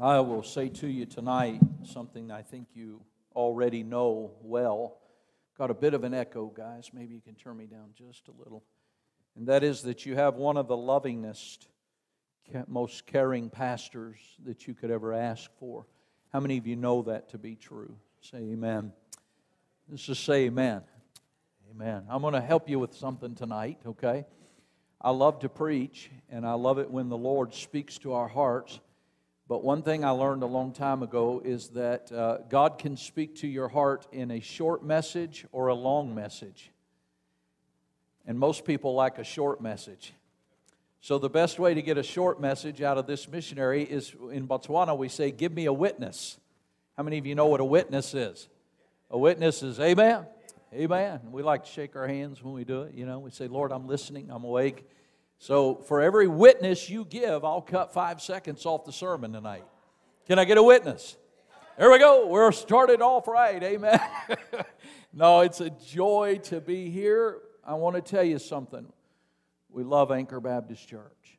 [0.00, 3.00] I will say to you tonight something I think you
[3.34, 4.98] already know well.
[5.56, 6.90] Got a bit of an echo, guys.
[6.92, 8.62] Maybe you can turn me down just a little.
[9.36, 11.68] And that is that you have one of the lovingest,
[12.66, 15.86] most caring pastors that you could ever ask for.
[16.30, 17.96] How many of you know that to be true?
[18.20, 18.92] Say amen.
[19.88, 20.82] Let's just say amen.
[21.70, 22.04] Amen.
[22.10, 24.26] I'm going to help you with something tonight, okay?
[25.00, 28.78] I love to preach, and I love it when the Lord speaks to our hearts.
[29.48, 33.36] But one thing I learned a long time ago is that uh, God can speak
[33.36, 36.72] to your heart in a short message or a long message.
[38.26, 40.12] And most people like a short message.
[41.00, 44.48] So, the best way to get a short message out of this missionary is in
[44.48, 46.38] Botswana, we say, Give me a witness.
[46.96, 48.48] How many of you know what a witness is?
[49.10, 50.26] A witness is, Amen.
[50.74, 51.20] Amen.
[51.30, 52.94] We like to shake our hands when we do it.
[52.94, 54.88] You know, we say, Lord, I'm listening, I'm awake.
[55.38, 59.64] So for every witness you give, I'll cut five seconds off the sermon tonight.
[60.26, 61.16] Can I get a witness?
[61.78, 62.26] There we go.
[62.26, 63.62] We're started off right.
[63.62, 64.00] Amen.
[65.12, 67.38] no, it's a joy to be here.
[67.62, 68.86] I want to tell you something.
[69.68, 71.38] We love Anchor Baptist Church.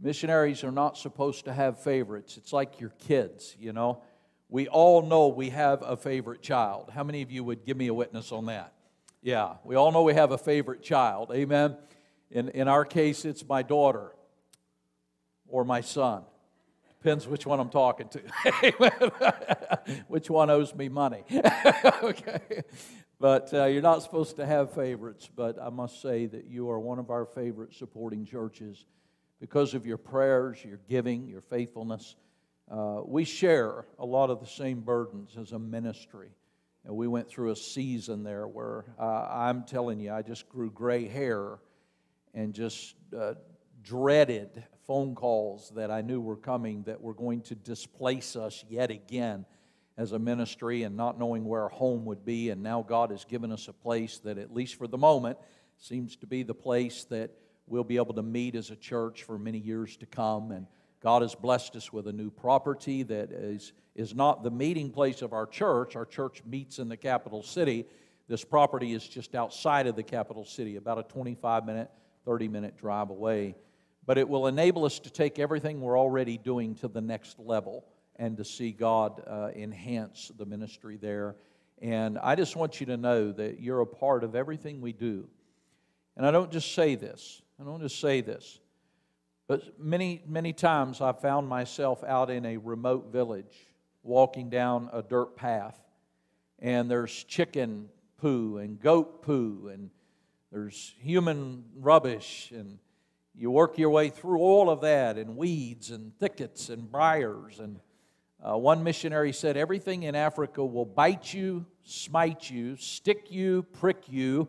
[0.00, 2.36] Missionaries are not supposed to have favorites.
[2.36, 4.02] It's like your kids, you know.
[4.48, 6.90] We all know we have a favorite child.
[6.94, 8.74] How many of you would give me a witness on that?
[9.22, 11.32] Yeah, we all know we have a favorite child.
[11.34, 11.76] Amen.
[12.30, 14.12] In, in our case, it's my daughter
[15.48, 16.22] or my son.
[17.02, 19.80] Depends which one I'm talking to.
[20.08, 21.22] which one owes me money.
[22.02, 22.62] okay.
[23.20, 26.78] But uh, you're not supposed to have favorites, but I must say that you are
[26.78, 28.84] one of our favorite supporting churches
[29.40, 32.16] because of your prayers, your giving, your faithfulness.
[32.70, 36.30] Uh, we share a lot of the same burdens as a ministry.
[36.84, 40.70] And we went through a season there where uh, I'm telling you, I just grew
[40.70, 41.58] gray hair
[42.34, 43.34] and just uh,
[43.82, 48.90] dreaded phone calls that I knew were coming that were going to displace us yet
[48.90, 49.44] again
[49.98, 52.50] as a ministry and not knowing where our home would be.
[52.50, 55.36] And now God has given us a place that, at least for the moment,
[55.76, 57.30] seems to be the place that
[57.66, 60.52] we'll be able to meet as a church for many years to come.
[60.52, 60.66] And
[61.02, 65.20] God has blessed us with a new property that is, is not the meeting place
[65.20, 65.96] of our church.
[65.96, 67.84] Our church meets in the capital city.
[68.26, 71.90] This property is just outside of the capital city, about a 25 minute
[72.28, 73.54] 30 minute drive away.
[74.04, 77.86] But it will enable us to take everything we're already doing to the next level
[78.16, 81.36] and to see God uh, enhance the ministry there.
[81.80, 85.26] And I just want you to know that you're a part of everything we do.
[86.18, 88.60] And I don't just say this, I don't just say this,
[89.46, 93.56] but many, many times I've found myself out in a remote village
[94.02, 95.80] walking down a dirt path,
[96.58, 97.88] and there's chicken
[98.18, 99.90] poo and goat poo and
[100.50, 102.78] there's human rubbish, and
[103.34, 107.58] you work your way through all of that, and weeds, and thickets, and briars.
[107.60, 107.80] And
[108.42, 114.04] uh, one missionary said, Everything in Africa will bite you, smite you, stick you, prick
[114.08, 114.48] you,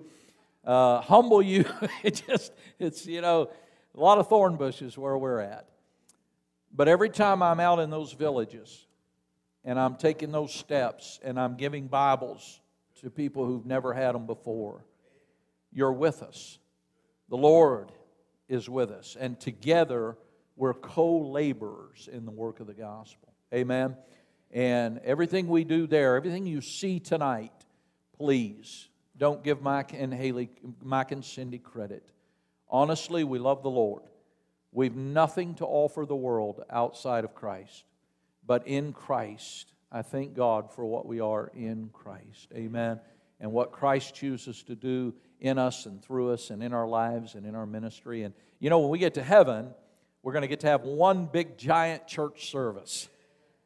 [0.63, 1.65] uh, humble you.
[2.03, 3.49] it just, it's, you know,
[3.95, 5.67] a lot of thorn bushes where we're at.
[6.71, 8.85] But every time I'm out in those villages
[9.65, 12.61] and I'm taking those steps and I'm giving Bibles
[13.01, 14.85] to people who've never had them before,
[15.72, 16.57] you're with us.
[17.30, 17.91] The Lord
[18.47, 19.16] is with us.
[19.19, 20.18] And together,
[20.56, 23.34] we're co laborers in the work of the gospel.
[23.53, 23.96] Amen.
[24.52, 27.53] And everything we do there, everything you see tonight,
[28.18, 30.50] please don't give Mike and Haley,
[30.81, 32.03] Mike and Cindy credit.
[32.69, 34.03] Honestly, we love the Lord.
[34.72, 37.84] We've nothing to offer the world outside of Christ.
[38.46, 42.50] But in Christ, I thank God for what we are in Christ.
[42.56, 43.00] Amen.
[43.40, 47.35] And what Christ chooses to do in us and through us and in our lives
[47.35, 48.23] and in our ministry.
[48.23, 49.73] And you know, when we get to heaven,
[50.22, 53.07] we're going to get to have one big giant church service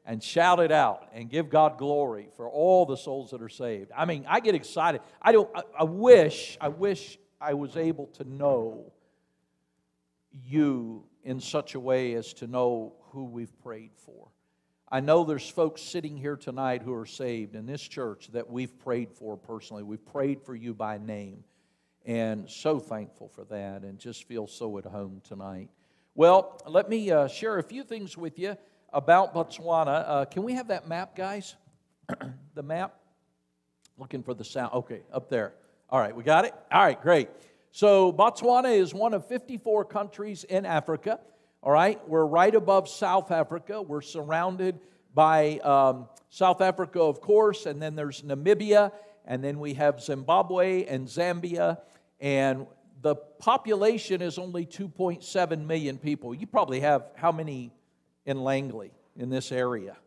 [0.06, 3.92] and shout it out and give God glory for all the souls that are saved.
[3.96, 5.02] I mean, I get excited.
[5.22, 8.92] I don't I, I wish I wish I was able to know
[10.46, 14.30] you in such a way as to know who we've prayed for.
[14.92, 18.78] I know there's folks sitting here tonight who are saved in this church that we've
[18.80, 19.82] prayed for personally.
[19.82, 21.44] We've prayed for you by name.
[22.06, 25.70] And so thankful for that and just feel so at home tonight.
[26.16, 28.58] Well, let me uh, share a few things with you
[28.92, 30.04] about Botswana.
[30.06, 31.56] Uh, can we have that map, guys?
[32.54, 32.96] the map?
[33.98, 34.74] Looking for the sound.
[34.74, 35.54] Okay, up there.
[35.90, 36.54] All right, we got it?
[36.72, 37.30] All right, great.
[37.72, 41.20] So, Botswana is one of 54 countries in Africa.
[41.64, 43.82] All right, we're right above South Africa.
[43.82, 44.80] We're surrounded
[45.14, 48.92] by um, South Africa, of course, and then there's Namibia,
[49.26, 51.78] and then we have Zimbabwe and Zambia,
[52.24, 52.66] and
[53.04, 56.34] the population is only 2.7 million people.
[56.34, 57.72] You probably have how many
[58.26, 58.92] in Langley?
[59.16, 59.98] in this area.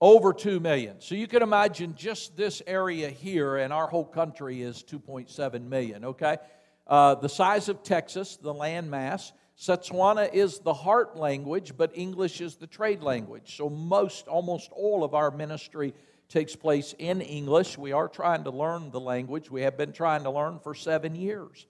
[0.00, 1.00] Over 2 million.
[1.00, 6.04] So you can imagine just this area here, and our whole country is 2.7 million,
[6.04, 6.38] okay?
[6.86, 9.32] Uh, the size of Texas, the land mass.
[9.58, 13.56] Setswana is the heart language, but English is the trade language.
[13.56, 15.94] So most, almost all of our ministry
[16.28, 17.78] takes place in English.
[17.78, 19.50] We are trying to learn the language.
[19.50, 21.66] We have been trying to learn for seven years.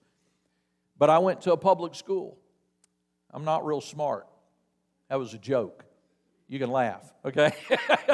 [0.99, 2.38] But I went to a public school.
[3.31, 4.26] I'm not real smart.
[5.08, 5.84] That was a joke.
[6.49, 7.52] You can laugh, okay?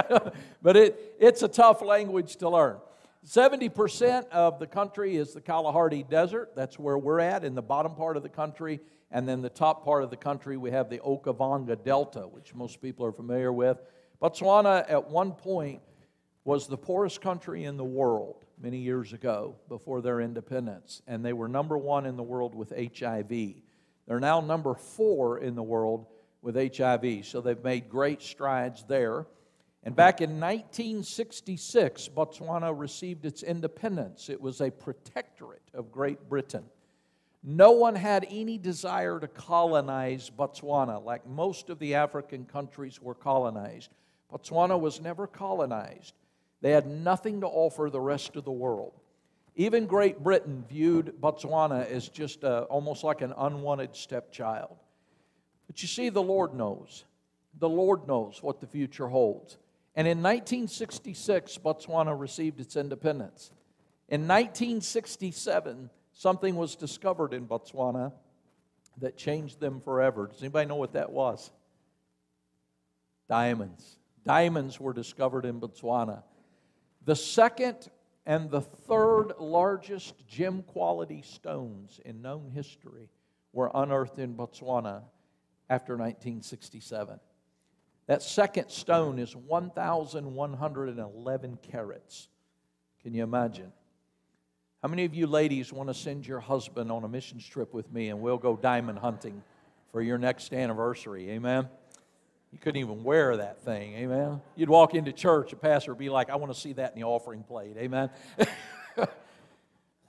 [0.62, 2.79] but it, it's a tough language to learn.
[3.26, 6.52] 70% of the country is the Kalahari Desert.
[6.55, 8.81] That's where we're at in the bottom part of the country.
[9.11, 12.82] And then the top part of the country, we have the Okavango Delta, which most
[12.82, 13.79] people are familiar with.
[14.20, 15.81] Botswana, at one point,
[16.44, 21.02] was the poorest country in the world many years ago before their independence.
[21.06, 23.55] And they were number one in the world with HIV.
[24.06, 26.06] They're now number four in the world
[26.43, 27.25] with HIV.
[27.26, 29.26] So they've made great strides there.
[29.82, 34.29] And back in 1966, Botswana received its independence.
[34.29, 36.64] It was a protectorate of Great Britain.
[37.43, 43.14] No one had any desire to colonize Botswana, like most of the African countries were
[43.14, 43.91] colonized.
[44.32, 46.14] Botswana was never colonized.
[46.65, 48.95] They had nothing to offer the rest of the world.
[49.55, 54.75] Even Great Britain viewed Botswana as just a, almost like an unwanted stepchild.
[55.67, 57.05] But you see, the Lord knows.
[57.59, 59.59] The Lord knows what the future holds.
[59.95, 63.51] And in 1966, Botswana received its independence.
[64.09, 68.11] In 1967, something was discovered in Botswana
[69.03, 70.29] that changed them forever.
[70.29, 71.51] Does anybody know what that was?
[73.29, 73.99] Diamonds.
[74.25, 76.23] Diamonds were discovered in Botswana.
[77.05, 77.91] The second
[78.27, 83.11] and the third largest gem quality stones in known history
[83.53, 85.03] were unearthed in Botswana
[85.69, 87.21] after 1967.
[88.06, 92.29] That second stone is 1,111 carats.
[93.03, 93.73] Can you imagine?
[94.83, 97.91] How many of you ladies want to send your husband on a missions trip with
[97.93, 99.43] me and we'll go diamond hunting
[99.93, 101.31] for your next anniversary?
[101.31, 101.69] Amen?
[102.55, 103.95] You couldn't even wear that thing.
[103.95, 104.41] Amen?
[104.55, 107.01] You'd walk into church, a pastor would be like, I want to see that in
[107.01, 107.77] the offering plate.
[107.77, 108.11] Amen?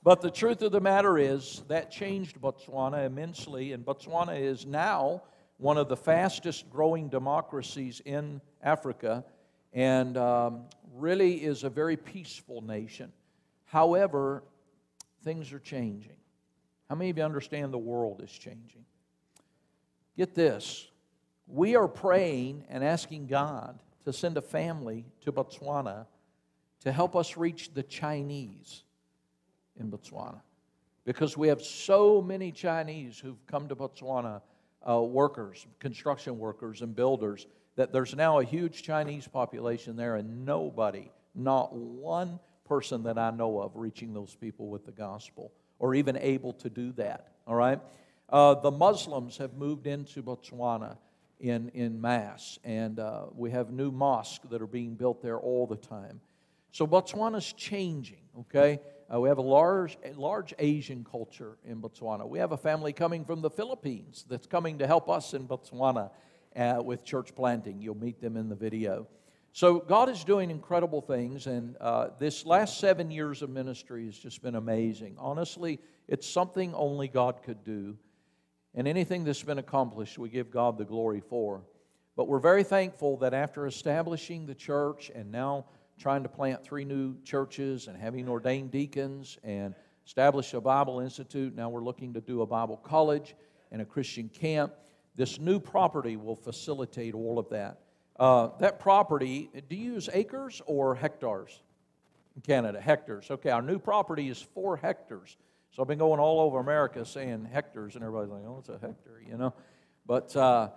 [0.03, 5.23] but the truth of the matter is, that changed Botswana immensely, and Botswana is now
[5.57, 9.25] one of the fastest growing democracies in Africa
[9.73, 13.11] and um, really is a very peaceful nation.
[13.65, 14.43] However,
[15.23, 16.17] things are changing.
[16.89, 18.85] How many of you understand the world is changing?
[20.15, 20.87] Get this.
[21.47, 26.05] We are praying and asking God to send a family to Botswana
[26.81, 28.83] to help us reach the Chinese
[29.79, 30.41] in Botswana.
[31.05, 34.41] Because we have so many Chinese who've come to Botswana
[34.87, 40.45] uh, workers, construction workers, and builders, that there's now a huge Chinese population there, and
[40.45, 45.93] nobody, not one person that I know of, reaching those people with the gospel or
[45.93, 47.31] even able to do that.
[47.45, 47.79] All right?
[48.29, 50.97] Uh, the Muslims have moved into Botswana
[51.39, 55.67] in, in mass, and uh, we have new mosques that are being built there all
[55.67, 56.21] the time.
[56.71, 58.79] So Botswana's changing, okay?
[59.13, 62.27] Uh, we have a large, a large Asian culture in Botswana.
[62.27, 66.09] We have a family coming from the Philippines that's coming to help us in Botswana
[66.55, 67.81] uh, with church planting.
[67.81, 69.07] You'll meet them in the video.
[69.53, 74.17] So God is doing incredible things, and uh, this last seven years of ministry has
[74.17, 75.15] just been amazing.
[75.17, 77.97] Honestly, it's something only God could do.
[78.75, 81.63] And anything that's been accomplished, we give God the glory for.
[82.15, 85.65] But we're very thankful that after establishing the church and now
[85.97, 89.73] trying to plant three new churches and having ordained deacons and
[90.05, 91.55] establish a Bible institute.
[91.55, 93.35] Now we're looking to do a Bible college
[93.71, 94.73] and a Christian camp.
[95.15, 97.79] This new property will facilitate all of that.
[98.17, 101.61] Uh, that property, do you use acres or hectares
[102.35, 102.79] in Canada?
[102.79, 103.31] Hectares.
[103.31, 105.37] Okay, our new property is four hectares.
[105.75, 108.79] So I've been going all over America saying hectares, and everybody's like, oh, it's a
[108.79, 109.53] hectare, you know?
[110.05, 110.69] But uh,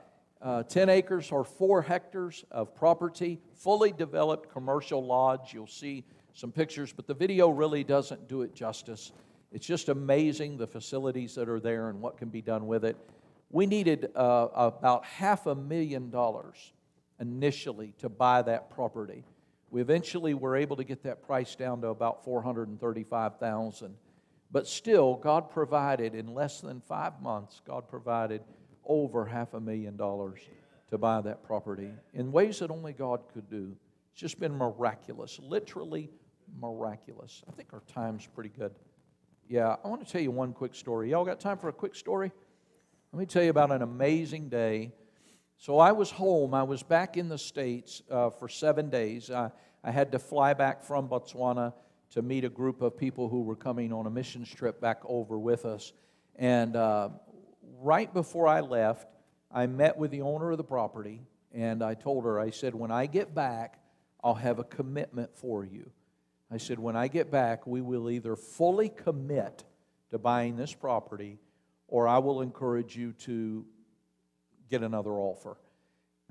[0.43, 5.55] uh, 10 acres or 4 hectares of property, fully developed commercial lodge.
[5.55, 9.13] You'll see some pictures, but the video really doesn't do it justice.
[9.53, 12.97] It's just amazing the facilities that are there and what can be done with it.
[13.51, 16.73] We needed uh, about half a million dollars
[17.21, 19.23] initially to buy that property.
[19.71, 23.95] We eventually were able to get that price down to about 435,000.
[24.51, 28.43] But still, God provided in less than 5 months, God provided
[28.85, 30.41] over half a million dollars
[30.91, 33.77] to buy that property in ways that only God could do.
[34.13, 36.11] It's just been miraculous, literally
[36.59, 37.43] miraculous.
[37.49, 38.73] I think our time's pretty good.
[39.49, 41.11] Yeah, I want to tell you one quick story.
[41.11, 42.33] Y'all got time for a quick story?
[43.13, 44.93] Let me tell you about an amazing day
[45.61, 46.55] So I was home.
[46.55, 49.31] I was back in the States uh, for seven days.
[49.31, 49.51] I,
[49.83, 51.73] I had to fly back from Botswana
[52.11, 55.39] to meet a group of people who were coming on a missions trip back over
[55.39, 55.93] with us.
[56.37, 57.11] And uh,
[57.81, 59.09] right before I left,
[59.53, 61.23] I met with the owner of the property
[61.53, 63.81] and I told her, I said, when I get back,
[64.23, 65.91] I'll have a commitment for you.
[66.51, 69.65] I said, when I get back, we will either fully commit
[70.11, 71.39] to buying this property
[71.89, 73.65] or I will encourage you to
[74.71, 75.57] get another offer.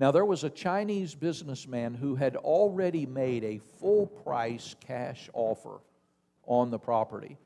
[0.00, 5.80] Now, there was a Chinese businessman who had already made a full price cash offer
[6.44, 7.36] on the property.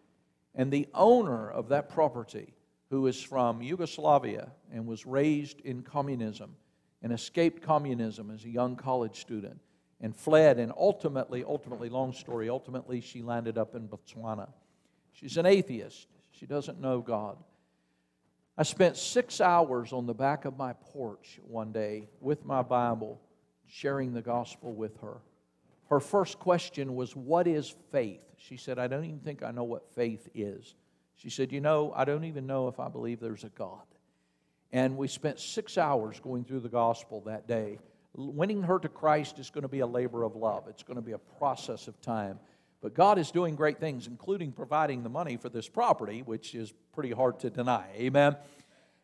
[0.54, 2.52] And the owner of that property,
[2.90, 6.54] who is from Yugoslavia and was raised in communism
[7.02, 9.58] and escaped communism as a young college student
[10.02, 14.48] and fled, and ultimately, ultimately, long story, ultimately, she landed up in Botswana.
[15.12, 17.38] She's an atheist, she doesn't know God.
[18.56, 23.20] I spent six hours on the back of my porch one day with my Bible,
[23.66, 25.18] sharing the gospel with her.
[25.88, 28.24] Her first question was, What is faith?
[28.36, 30.74] She said, I don't even think I know what faith is.
[31.16, 33.86] She said, You know, I don't even know if I believe there's a God.
[34.70, 37.78] And we spent six hours going through the gospel that day.
[38.14, 41.02] Winning her to Christ is going to be a labor of love, it's going to
[41.02, 42.38] be a process of time.
[42.82, 46.74] But God is doing great things, including providing the money for this property, which is
[46.92, 47.86] pretty hard to deny.
[47.94, 48.36] Amen.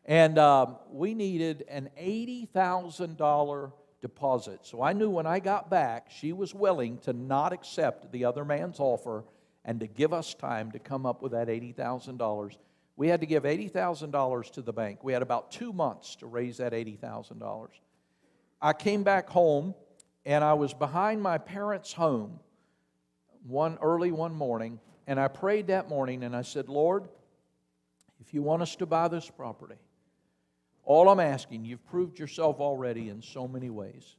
[0.04, 4.61] And um, we needed an $80,000 deposit.
[4.66, 8.44] So I knew when I got back, she was willing to not accept the other
[8.44, 9.25] man's offer
[9.64, 12.56] and to give us time to come up with that $80,000.
[12.97, 15.04] We had to give $80,000 to the bank.
[15.04, 17.68] We had about two months to raise that $80,000.
[18.61, 19.75] I came back home
[20.26, 22.40] and I was behind my parents' home
[23.47, 27.09] one early one morning, and I prayed that morning and I said, Lord,
[28.21, 29.76] if you want us to buy this property,
[30.85, 34.16] all I'm asking, you've proved yourself already in so many ways.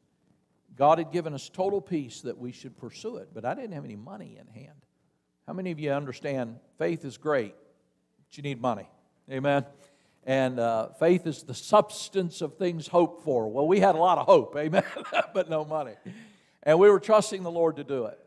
[0.75, 3.85] God had given us total peace that we should pursue it, but I didn't have
[3.85, 4.85] any money in hand.
[5.47, 7.55] How many of you understand faith is great,
[8.27, 8.87] but you need money?
[9.31, 9.65] Amen.
[10.23, 13.49] And uh, faith is the substance of things hoped for.
[13.49, 14.83] Well, we had a lot of hope, amen,
[15.33, 15.93] but no money.
[16.61, 18.19] And we were trusting the Lord to do it.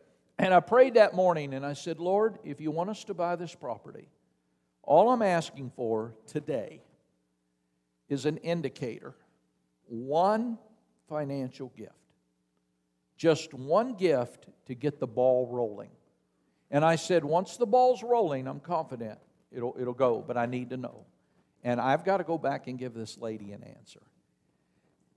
[0.43, 3.37] And I prayed that morning and I said, Lord, if you want us to buy
[3.37, 4.09] this property,
[4.83, 6.83] all I'm asking for today
[8.09, 9.15] is an indicator,
[9.87, 10.59] one
[11.09, 11.93] financial gift.
[13.17, 15.91] Just one gift to get the ball rolling.
[16.73, 19.21] And I said, once the ball's rolling, I'm confident
[19.53, 21.05] it'll, it'll go, but I need to know.
[21.63, 24.03] And I've got to go back and give this lady an answer.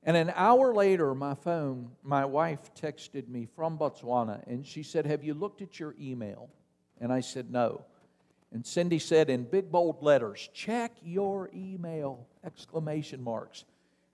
[0.06, 5.08] And an hour later, my phone, my wife texted me from Botswana, and she said,
[5.08, 6.50] Have you looked at your email?
[7.02, 7.86] And I said, No.
[8.54, 12.28] And Cindy said in big bold letters, Check your email!
[12.46, 13.66] Exclamation marks.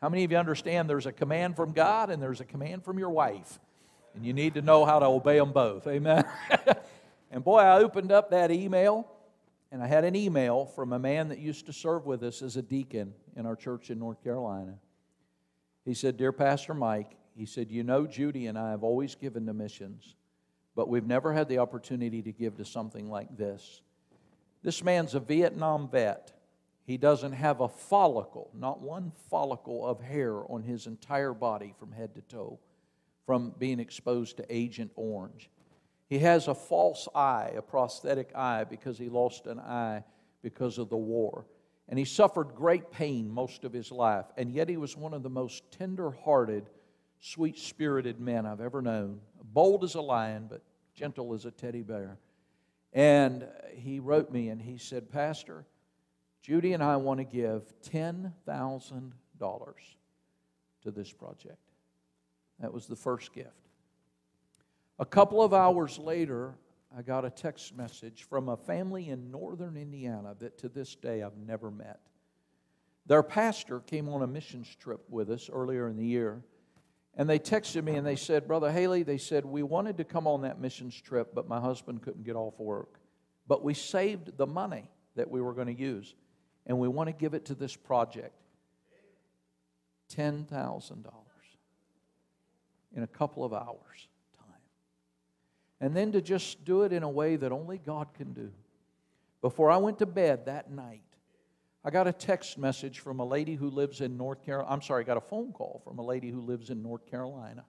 [0.01, 2.97] How many of you understand there's a command from God and there's a command from
[2.97, 3.59] your wife?
[4.15, 5.85] And you need to know how to obey them both.
[5.87, 6.25] Amen.
[7.31, 9.11] and boy, I opened up that email,
[9.71, 12.55] and I had an email from a man that used to serve with us as
[12.55, 14.75] a deacon in our church in North Carolina.
[15.85, 19.45] He said, Dear Pastor Mike, he said, You know, Judy and I have always given
[19.47, 20.15] to missions,
[20.75, 23.81] but we've never had the opportunity to give to something like this.
[24.63, 26.33] This man's a Vietnam vet.
[26.83, 31.91] He doesn't have a follicle, not one follicle of hair on his entire body from
[31.91, 32.59] head to toe
[33.25, 35.49] from being exposed to Agent Orange.
[36.09, 40.03] He has a false eye, a prosthetic eye, because he lost an eye
[40.41, 41.45] because of the war.
[41.91, 44.25] And he suffered great pain most of his life.
[44.37, 46.69] And yet he was one of the most tender hearted,
[47.19, 49.19] sweet spirited men I've ever known.
[49.43, 50.63] Bold as a lion, but
[50.95, 52.17] gentle as a teddy bear.
[52.93, 53.45] And
[53.75, 55.65] he wrote me and he said, Pastor,
[56.41, 59.11] Judy and I want to give $10,000
[60.83, 61.59] to this project.
[62.61, 63.49] That was the first gift.
[64.97, 66.55] A couple of hours later,
[66.97, 71.23] I got a text message from a family in northern Indiana that to this day
[71.23, 71.99] I've never met.
[73.05, 76.41] Their pastor came on a missions trip with us earlier in the year,
[77.15, 80.27] and they texted me and they said, Brother Haley, they said, we wanted to come
[80.27, 82.99] on that missions trip, but my husband couldn't get off work.
[83.47, 86.13] But we saved the money that we were going to use,
[86.65, 88.35] and we want to give it to this project
[90.15, 91.05] $10,000
[92.93, 94.07] in a couple of hours
[95.81, 98.51] and then to just do it in a way that only God can do.
[99.41, 101.01] Before I went to bed that night,
[101.83, 104.71] I got a text message from a lady who lives in North Carolina.
[104.71, 107.65] I'm sorry, I got a phone call from a lady who lives in North Carolina.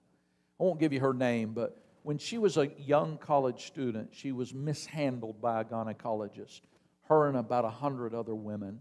[0.59, 4.31] I won't give you her name, but when she was a young college student, she
[4.31, 6.61] was mishandled by a gynecologist,
[7.09, 8.79] her and about a hundred other women.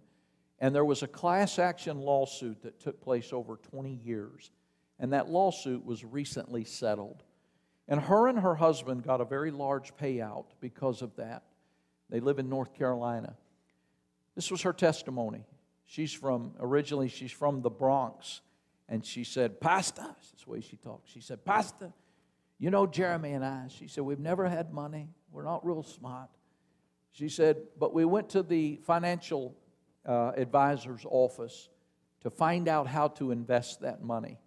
[0.58, 4.50] And there was a class action lawsuit that took place over 20 years.
[4.98, 7.24] And that lawsuit was recently settled.
[7.92, 11.42] And her and her husband got a very large payout because of that.
[12.08, 13.36] They live in North Carolina.
[14.34, 15.44] This was her testimony.
[15.84, 18.40] She's from, originally, she's from the Bronx.
[18.88, 21.10] And she said, Pastor, that's the way she talks.
[21.10, 21.92] She said, Pastor,
[22.58, 23.66] you know Jeremy and I.
[23.68, 25.10] She said, We've never had money.
[25.30, 26.30] We're not real smart.
[27.10, 29.54] She said, But we went to the financial
[30.06, 31.68] uh, advisor's office
[32.22, 34.38] to find out how to invest that money.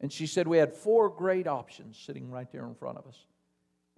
[0.00, 3.18] And she said, We had four great options sitting right there in front of us.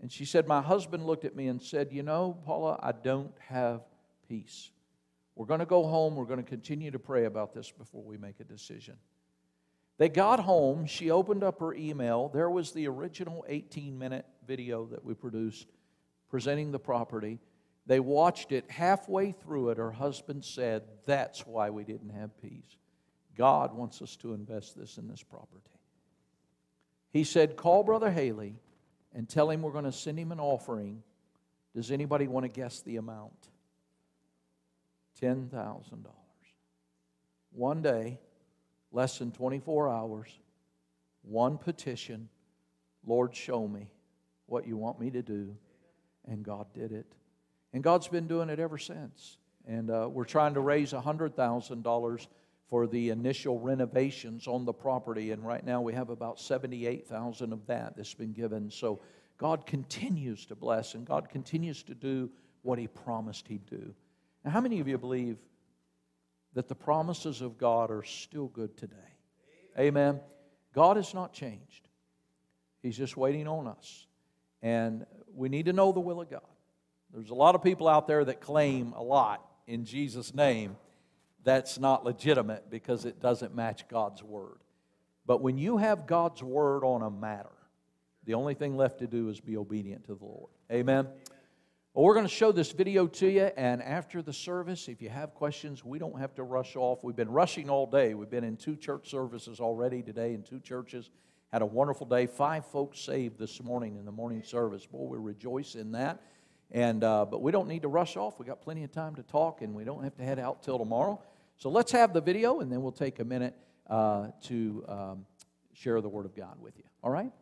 [0.01, 3.33] And she said, My husband looked at me and said, You know, Paula, I don't
[3.49, 3.83] have
[4.29, 4.71] peace.
[5.35, 6.17] We're going to go home.
[6.17, 8.97] We're going to continue to pray about this before we make a decision.
[9.97, 10.87] They got home.
[10.87, 12.29] She opened up her email.
[12.29, 15.67] There was the original 18 minute video that we produced
[16.29, 17.41] presenting the property.
[17.87, 18.71] They watched it.
[18.71, 22.77] Halfway through it, her husband said, That's why we didn't have peace.
[23.37, 25.78] God wants us to invest this in this property.
[27.11, 28.57] He said, Call Brother Haley
[29.15, 31.03] and tell him we're going to send him an offering.
[31.75, 33.49] Does anybody want to guess the amount?
[35.21, 35.51] $10,000.
[37.53, 38.19] One day,
[38.93, 40.29] less than 24 hours,
[41.23, 42.29] one petition
[43.07, 43.89] Lord, show me
[44.47, 45.57] what you want me to do.
[46.27, 47.07] And God did it.
[47.73, 49.39] And God's been doing it ever since.
[49.67, 52.27] And uh, we're trying to raise $100,000
[52.69, 55.31] for the initial renovations on the property.
[55.31, 58.71] And right now we have about 78,000 of that that's been given.
[58.71, 59.01] So
[59.39, 62.31] God continues to bless and God continues to do
[62.63, 63.95] what He promised He'd do.
[64.45, 65.39] Now, how many of you believe
[66.55, 68.97] that the promises of God are still good today?
[69.79, 70.21] Amen.
[70.75, 71.89] God has not changed,
[72.83, 74.07] He's just waiting on us.
[74.61, 76.41] And we need to know the will of God.
[77.15, 80.77] There's a lot of people out there that claim a lot in Jesus' name
[81.49, 84.59] that's not legitimate because it doesn't match God's word.
[85.25, 87.49] But when you have God's word on a matter,
[88.25, 90.51] the only thing left to do is be obedient to the Lord.
[90.71, 91.09] Amen.
[91.95, 95.09] Well, we're going to show this video to you, and after the service, if you
[95.09, 97.03] have questions, we don't have to rush off.
[97.03, 98.13] We've been rushing all day.
[98.13, 101.11] We've been in two church services already today in two churches.
[101.51, 102.27] Had a wonderful day.
[102.27, 104.85] Five folks saved this morning in the morning service.
[104.85, 106.21] Boy, we rejoice in that.
[106.71, 108.39] And, uh, but we don't need to rush off.
[108.39, 110.79] We got plenty of time to talk, and we don't have to head out till
[110.79, 111.21] tomorrow.
[111.59, 113.55] So let's have the video, and then we'll take a minute
[113.89, 115.27] uh, to um,
[115.73, 116.85] share the Word of God with you.
[117.03, 117.33] All right?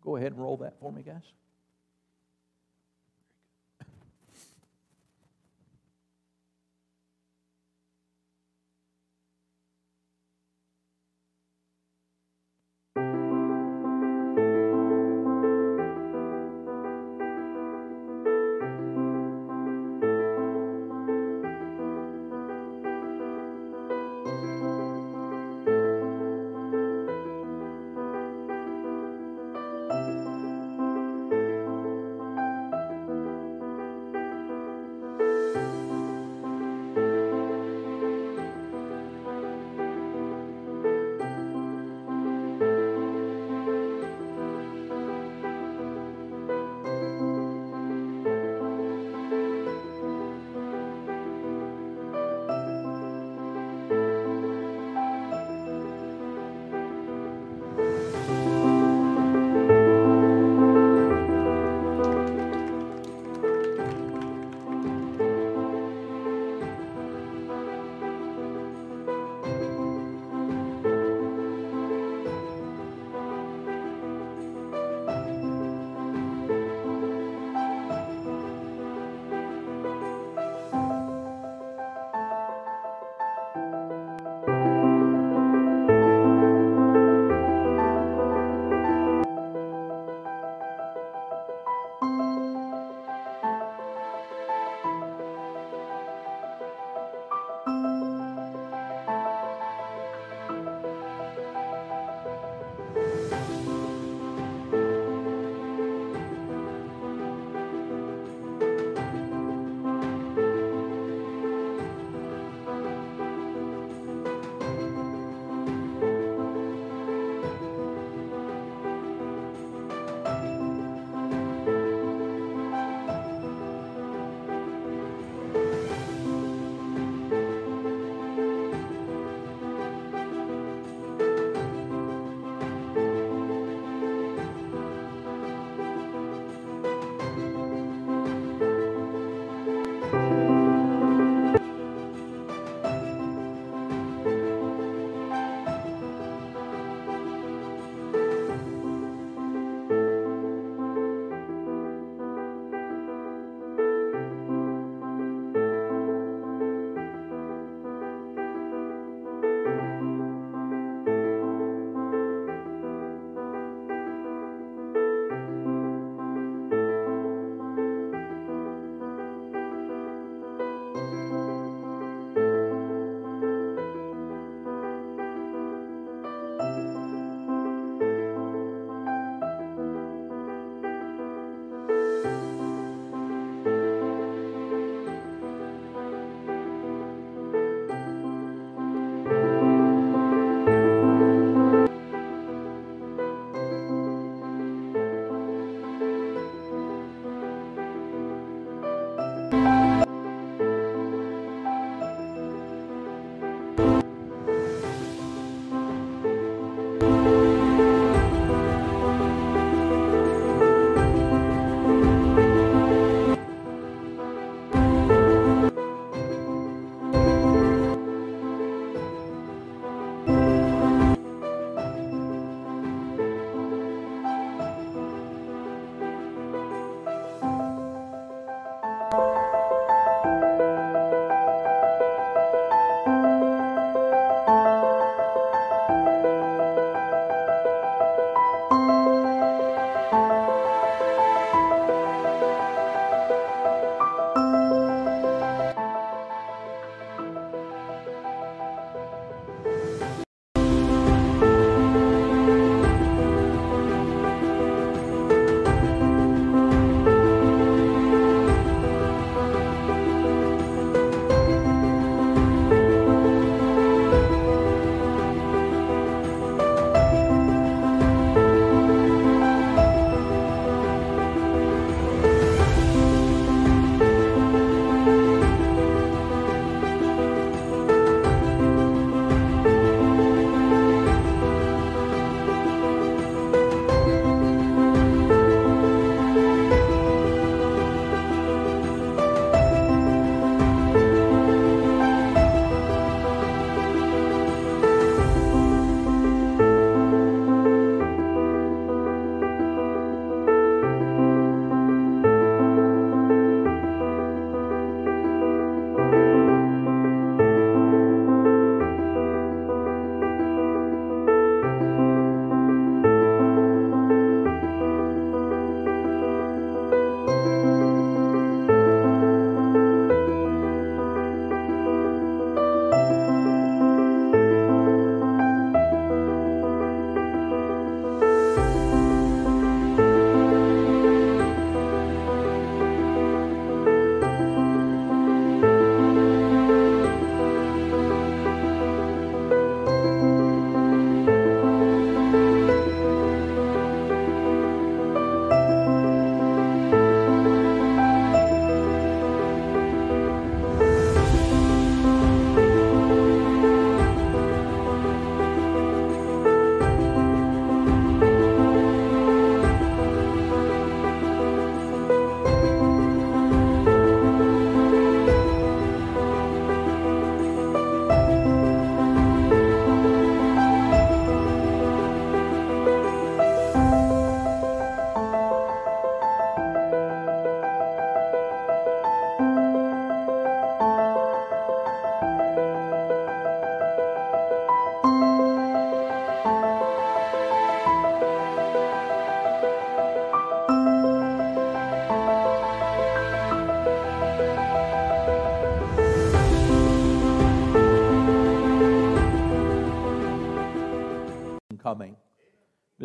[0.00, 1.24] Go ahead and roll that for me, guys.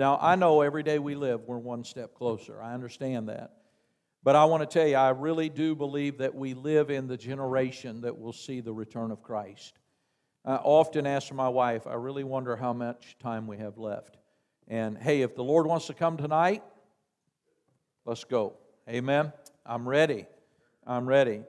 [0.01, 2.59] Now, I know every day we live, we're one step closer.
[2.59, 3.51] I understand that.
[4.23, 7.17] But I want to tell you, I really do believe that we live in the
[7.17, 9.77] generation that will see the return of Christ.
[10.43, 14.17] I often ask my wife, I really wonder how much time we have left.
[14.67, 16.63] And hey, if the Lord wants to come tonight,
[18.03, 18.55] let's go.
[18.89, 19.31] Amen.
[19.67, 20.25] I'm ready.
[20.83, 21.43] I'm ready.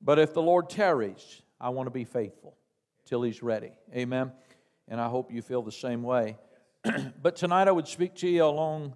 [0.00, 2.56] But if the Lord tarries, I want to be faithful
[3.04, 3.72] till He's ready.
[3.94, 4.32] Amen.
[4.88, 6.38] And I hope you feel the same way.
[7.22, 8.94] but tonight I would speak to you along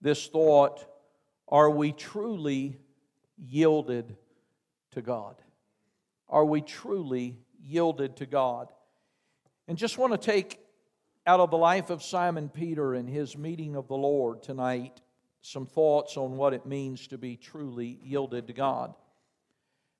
[0.00, 0.84] this thought
[1.48, 2.78] Are we truly
[3.36, 4.16] yielded
[4.92, 5.36] to God?
[6.28, 8.68] Are we truly yielded to God?
[9.68, 10.58] And just want to take
[11.26, 15.00] out of the life of Simon Peter and his meeting of the Lord tonight
[15.40, 18.94] some thoughts on what it means to be truly yielded to God.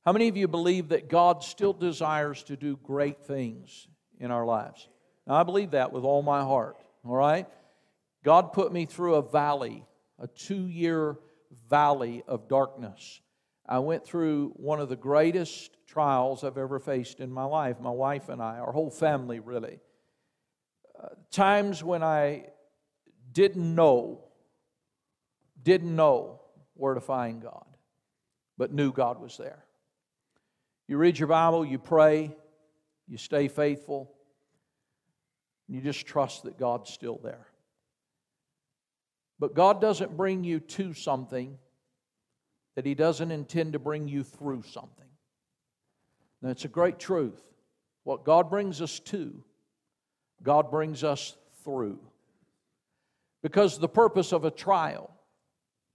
[0.05, 4.45] How many of you believe that God still desires to do great things in our
[4.45, 4.89] lives?
[5.27, 7.47] Now, I believe that with all my heart, all right?
[8.25, 9.85] God put me through a valley,
[10.19, 11.19] a two year
[11.69, 13.21] valley of darkness.
[13.67, 17.91] I went through one of the greatest trials I've ever faced in my life, my
[17.91, 19.79] wife and I, our whole family, really.
[21.01, 22.47] Uh, times when I
[23.33, 24.25] didn't know,
[25.63, 26.41] didn't know
[26.75, 27.67] where to find God,
[28.59, 29.65] but knew God was there.
[30.89, 32.35] You read your Bible, you pray,
[33.07, 34.12] you stay faithful,
[35.73, 37.47] you just trust that God's still there.
[39.39, 41.57] But God doesn't bring you to something
[42.75, 45.07] that He doesn't intend to bring you through something.
[46.43, 47.41] That's a great truth.
[48.05, 49.43] What God brings us to,
[50.43, 52.01] God brings us through.
[53.43, 55.11] Because the purpose of a trial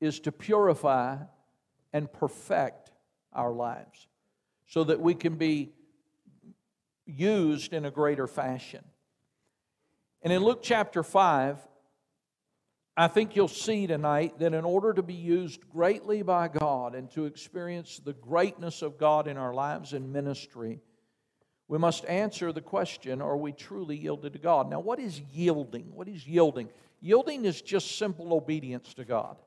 [0.02, 1.18] is to purify
[1.94, 2.92] and perfect
[3.32, 4.08] our lives
[4.66, 5.72] so that we can be
[7.06, 8.84] used in a greater fashion.
[10.28, 11.58] And in Luke chapter 5,
[12.98, 17.10] I think you'll see tonight that in order to be used greatly by God and
[17.12, 20.82] to experience the greatness of God in our lives and ministry,
[21.70, 24.70] we must answer the question are we truly yielded to God?
[24.70, 25.96] Now, what is yielding?
[25.96, 26.72] What is yielding?
[27.00, 29.38] Yielding is just simple obedience to God.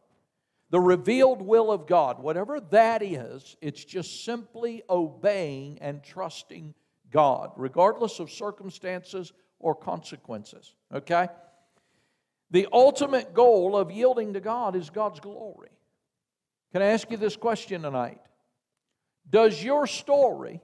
[0.71, 6.73] The revealed will of God, whatever that is, it's just simply obeying and trusting
[7.11, 10.75] God, regardless of circumstances or consequences.
[10.93, 11.29] Okay?
[12.51, 15.69] The ultimate goal of yielding to God is God's glory.
[16.73, 18.21] Can I ask you this question tonight?
[19.29, 20.61] Does your story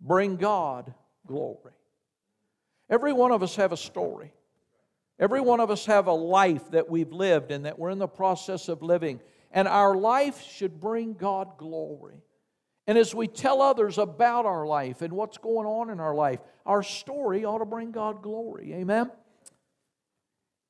[0.00, 0.94] bring God
[1.26, 1.72] glory?
[2.88, 4.32] Every one of us have a story.
[5.18, 8.08] Every one of us have a life that we've lived and that we're in the
[8.08, 9.20] process of living.
[9.52, 12.22] And our life should bring God glory.
[12.90, 16.40] And as we tell others about our life and what's going on in our life,
[16.66, 18.74] our story ought to bring God glory.
[18.74, 19.12] Amen?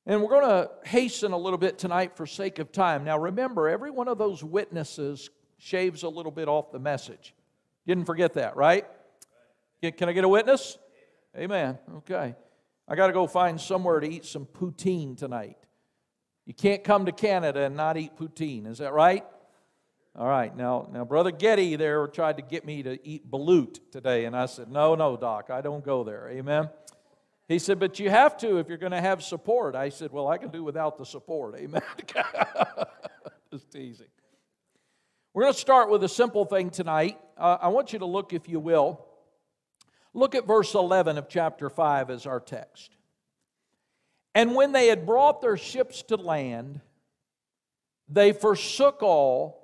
[0.05, 3.03] And we're going to hasten a little bit tonight for sake of time.
[3.03, 7.33] Now, remember, every one of those witnesses shaves a little bit off the message.
[7.87, 8.85] Didn't forget that, right?
[9.81, 10.77] Can I get a witness?
[11.35, 11.79] Amen.
[11.97, 12.35] Okay.
[12.87, 15.57] I got to go find somewhere to eat some poutine tonight.
[16.45, 18.67] You can't come to Canada and not eat poutine.
[18.67, 19.25] Is that right?
[20.17, 20.55] All right.
[20.55, 24.45] Now, now, Brother Getty there tried to get me to eat balut today, and I
[24.45, 26.29] said, No, no, Doc, I don't go there.
[26.29, 26.69] Amen.
[27.47, 29.75] He said, But you have to if you're going to have support.
[29.75, 31.55] I said, Well, I can do without the support.
[31.55, 31.81] Amen.
[33.51, 34.07] Just teasing.
[35.33, 37.17] We're going to start with a simple thing tonight.
[37.37, 39.05] Uh, I want you to look, if you will,
[40.13, 42.97] look at verse 11 of chapter 5 as our text.
[44.35, 46.81] And when they had brought their ships to land,
[48.09, 49.60] they forsook all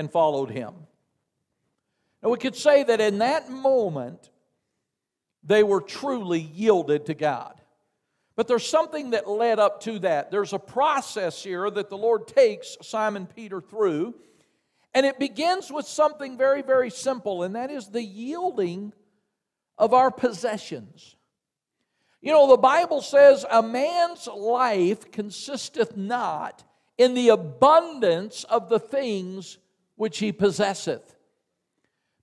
[0.00, 0.74] and followed him.
[2.22, 4.30] Now, we could say that in that moment,
[5.44, 7.54] they were truly yielded to God.
[8.34, 10.30] But there's something that led up to that.
[10.30, 14.14] There's a process here that the Lord takes Simon Peter through,
[14.94, 18.92] and it begins with something very, very simple, and that is the yielding
[19.78, 21.16] of our possessions.
[22.22, 26.64] You know, the Bible says, A man's life consisteth not
[26.96, 29.58] in the abundance of the things
[30.00, 31.14] which he possesseth.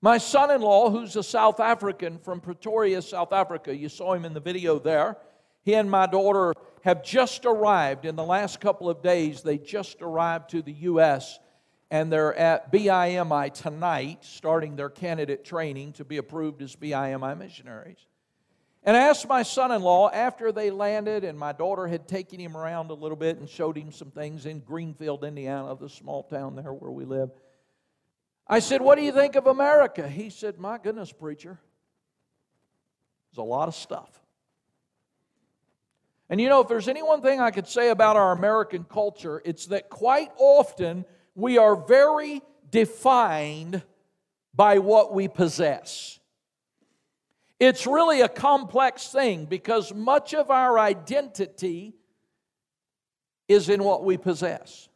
[0.01, 4.25] My son in law, who's a South African from Pretoria, South Africa, you saw him
[4.25, 5.15] in the video there.
[5.61, 9.43] He and my daughter have just arrived in the last couple of days.
[9.43, 11.37] They just arrived to the U.S.
[11.91, 18.07] and they're at BIMI tonight, starting their candidate training to be approved as BIMI missionaries.
[18.81, 22.39] And I asked my son in law after they landed, and my daughter had taken
[22.39, 26.23] him around a little bit and showed him some things in Greenfield, Indiana, the small
[26.23, 27.29] town there where we live.
[28.49, 30.07] I said, What do you think of America?
[30.07, 31.59] He said, My goodness, preacher,
[33.31, 34.09] there's a lot of stuff.
[36.29, 39.41] And you know, if there's any one thing I could say about our American culture,
[39.45, 41.05] it's that quite often
[41.35, 43.81] we are very defined
[44.53, 46.19] by what we possess.
[47.59, 51.95] It's really a complex thing because much of our identity
[53.47, 54.89] is in what we possess.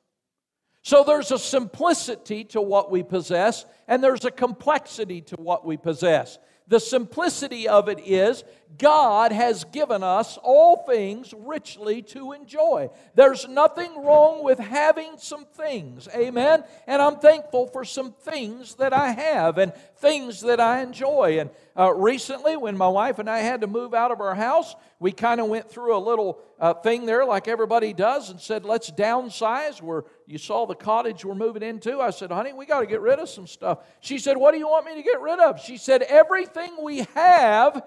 [0.83, 5.77] So there's a simplicity to what we possess, and there's a complexity to what we
[5.77, 6.39] possess.
[6.67, 8.43] The simplicity of it is
[8.77, 12.89] God has given us all things richly to enjoy.
[13.15, 16.63] There's nothing wrong with having some things, amen?
[16.87, 21.39] And I'm thankful for some things that I have and things that I enjoy.
[21.39, 24.75] And uh, recently, when my wife and I had to move out of our house,
[24.99, 28.65] we kind of went through a little uh, thing there, like everybody does, and said,
[28.65, 29.81] let's downsize.
[29.81, 31.99] Where you saw the cottage we're moving into.
[31.99, 33.79] I said, honey, we got to get rid of some stuff.
[33.99, 35.59] She said, what do you want me to get rid of?
[35.59, 37.83] She said, everything we have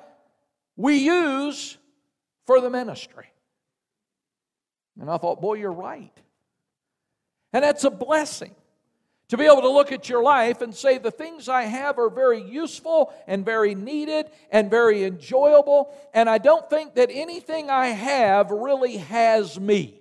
[0.76, 1.78] we use
[2.46, 3.26] for the ministry.
[5.00, 6.12] And I thought, boy, you're right.
[7.52, 8.54] And that's a blessing
[9.28, 12.10] to be able to look at your life and say, the things I have are
[12.10, 15.94] very useful and very needed and very enjoyable.
[16.12, 20.00] And I don't think that anything I have really has me.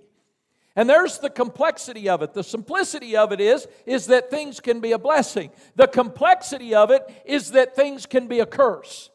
[0.75, 2.33] And there's the complexity of it.
[2.33, 5.51] The simplicity of it is, is that things can be a blessing.
[5.75, 9.09] The complexity of it is that things can be a curse.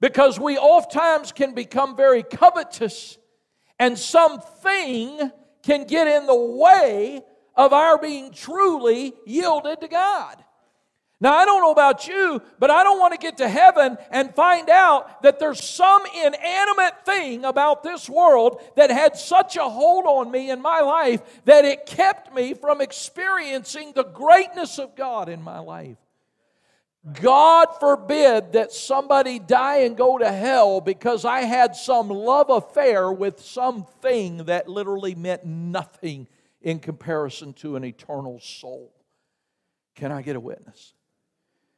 [0.00, 3.18] Because we oftentimes can become very covetous,
[3.78, 5.30] and something
[5.62, 7.22] can get in the way
[7.54, 10.42] of our being truly yielded to God.
[11.22, 14.34] Now, I don't know about you, but I don't want to get to heaven and
[14.34, 20.06] find out that there's some inanimate thing about this world that had such a hold
[20.06, 25.28] on me in my life that it kept me from experiencing the greatness of God
[25.28, 25.98] in my life.
[27.20, 33.10] God forbid that somebody die and go to hell because I had some love affair
[33.10, 36.28] with something that literally meant nothing
[36.60, 38.92] in comparison to an eternal soul.
[39.94, 40.92] Can I get a witness?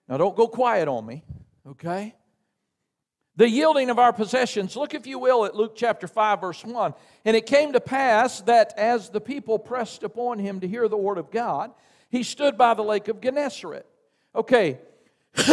[0.09, 1.23] Now, don't go quiet on me,
[1.69, 2.17] okay?
[3.37, 4.77] The yielding of our possessions.
[4.77, 6.95] Look, if you will, at Luke chapter 5, verse 1.
[7.25, 10.97] And it came to pass that as the people pressed upon him to hear the
[10.97, 11.71] word of God,
[12.11, 13.87] he stood by the lake of Gennesaret.
[14.35, 14.79] Okay,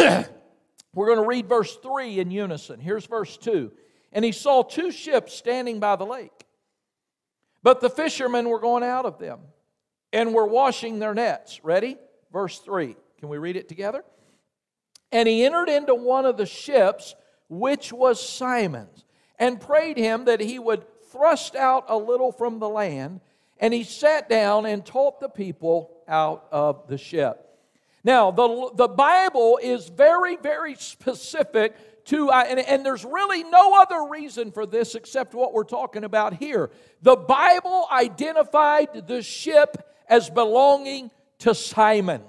[0.92, 2.80] We're going to read verse 3 in unison.
[2.80, 3.72] Here's verse 2.
[4.12, 6.32] And he saw two ships standing by the lake.
[7.62, 9.40] But the fishermen were going out of them
[10.12, 11.62] and were washing their nets.
[11.62, 11.96] Ready?
[12.32, 12.96] Verse 3.
[13.18, 14.04] Can we read it together?
[15.12, 17.14] And he entered into one of the ships,
[17.48, 19.04] which was Simon's,
[19.38, 23.20] and prayed him that he would thrust out a little from the land.
[23.58, 27.49] And he sat down and taught the people out of the ship.
[28.02, 33.74] Now, the, the Bible is very, very specific to, uh, and, and there's really no
[33.74, 36.70] other reason for this except what we're talking about here.
[37.02, 39.76] The Bible identified the ship
[40.08, 41.10] as belonging
[41.40, 42.22] to Simon.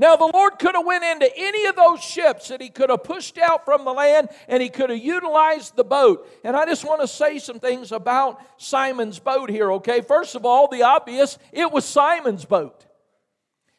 [0.00, 3.02] Now, the Lord could have went into any of those ships that he could have
[3.02, 6.28] pushed out from the land and he could have utilized the boat.
[6.44, 10.00] And I just want to say some things about Simon's boat here, okay?
[10.00, 12.86] First of all, the obvious, it was Simon's boat.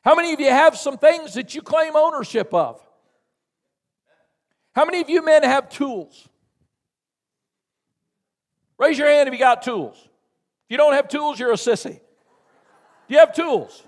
[0.10, 2.82] How many of you have some things that you claim ownership of?
[4.74, 6.28] How many of you men have tools?
[8.80, 9.96] Raise your hand if you got tools.
[10.02, 12.00] If you don't have tools, you're a sissy.
[12.00, 12.00] Do
[13.10, 13.84] you have tools?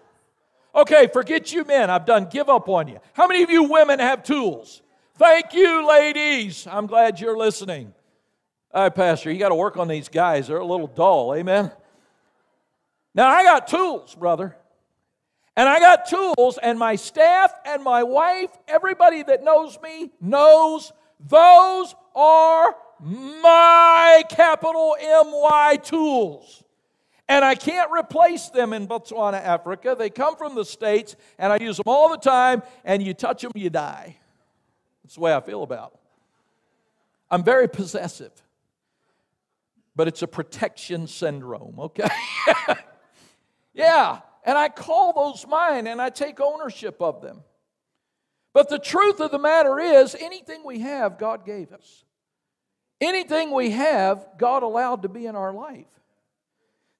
[0.75, 1.89] Okay, forget you men.
[1.89, 2.99] I've done give up on you.
[3.13, 4.83] How many of you women have tools?
[5.15, 6.67] Thank you, ladies.
[6.67, 7.95] I'm glad you're listening.
[8.71, 10.49] All right, Pastor, you got to work on these guys.
[10.49, 11.33] They're a little dull.
[11.33, 11.71] Amen.
[13.15, 14.55] Now, I got tools, brother.
[15.57, 20.93] And I got tools, and my staff and my wife, everybody that knows me knows
[21.19, 26.63] those are my capital M Y tools.
[27.27, 29.95] And I can't replace them in Botswana, Africa.
[29.97, 33.41] They come from the States, and I use them all the time, and you touch
[33.41, 34.17] them, you die.
[35.03, 36.01] That's the way I feel about them.
[37.29, 38.31] I'm very possessive,
[39.95, 42.09] but it's a protection syndrome, okay?
[43.73, 47.41] yeah, and I call those mine and I take ownership of them.
[48.53, 52.03] But the truth of the matter is, anything we have, God gave us.
[52.99, 55.85] Anything we have, God allowed to be in our life.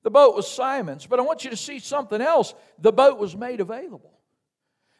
[0.04, 2.54] The boat was Simon's, but I want you to see something else.
[2.80, 4.18] The boat was made available.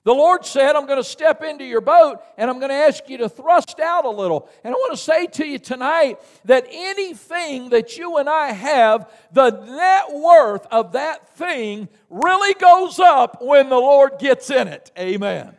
[0.04, 3.08] The Lord said, I'm going to step into your boat and I'm going to ask
[3.08, 4.50] you to thrust out a little.
[4.64, 9.12] And I want to say to you tonight that anything that you and I have,
[9.32, 14.92] the net worth of that thing really goes up when the Lord gets in it.
[14.98, 15.54] Amen.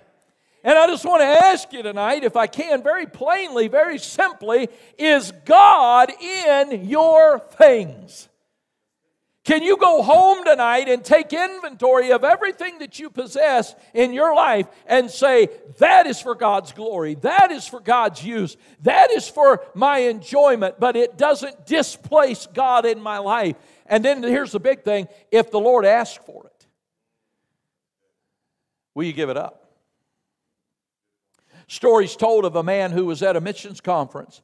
[0.65, 4.69] And I just want to ask you tonight, if I can, very plainly, very simply,
[4.99, 8.29] is God in your things?
[9.45, 14.37] Can you go home tonight and take inventory of everything that you possess in your
[14.37, 19.29] life and say, that is for God's glory, that is for God's use, that is
[19.29, 23.57] for my enjoyment, but it doesn't displace God in my life?
[23.87, 26.67] And then here's the big thing if the Lord asks for it,
[28.95, 29.59] will you give it up?
[31.67, 34.41] Stories told of a man who was at a missions conference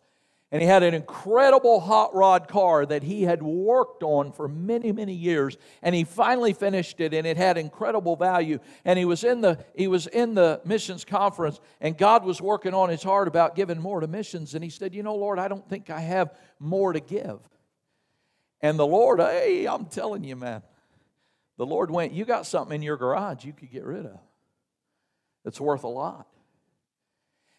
[0.50, 4.92] and he had an incredible hot rod car that he had worked on for many
[4.92, 5.58] many years.
[5.82, 8.58] And he finally finished it and it had incredible value.
[8.84, 12.72] And he was in the he was in the missions conference and god was working
[12.72, 14.54] on his heart about giving more to missions.
[14.54, 17.40] And he said you know lord i don't think i have more to give.
[18.62, 20.62] And the lord hey i'm telling you man
[21.58, 24.18] the lord went you got something in your garage you could get rid of.
[25.44, 26.26] That's worth a lot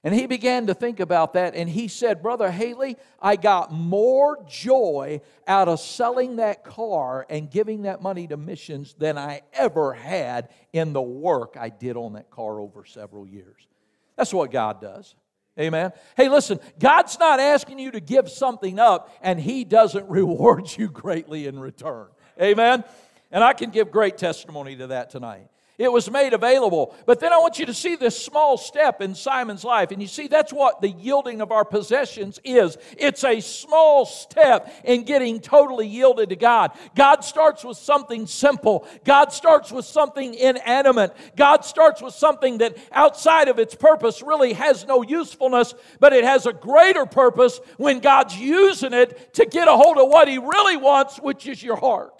[0.03, 4.41] and he began to think about that and he said, Brother Haley, I got more
[4.47, 9.93] joy out of selling that car and giving that money to missions than I ever
[9.93, 13.67] had in the work I did on that car over several years.
[14.15, 15.15] That's what God does.
[15.59, 15.91] Amen.
[16.15, 20.87] Hey, listen, God's not asking you to give something up and he doesn't reward you
[20.87, 22.07] greatly in return.
[22.41, 22.85] Amen.
[23.31, 25.49] And I can give great testimony to that tonight.
[25.79, 26.93] It was made available.
[27.05, 29.91] But then I want you to see this small step in Simon's life.
[29.91, 32.77] And you see, that's what the yielding of our possessions is.
[32.97, 36.71] It's a small step in getting totally yielded to God.
[36.95, 41.15] God starts with something simple, God starts with something inanimate.
[41.37, 46.25] God starts with something that outside of its purpose really has no usefulness, but it
[46.25, 50.39] has a greater purpose when God's using it to get a hold of what He
[50.39, 52.18] really wants, which is your heart.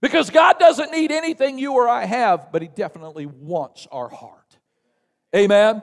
[0.00, 4.58] Because God doesn't need anything you or I have, but He definitely wants our heart.
[5.34, 5.82] Amen?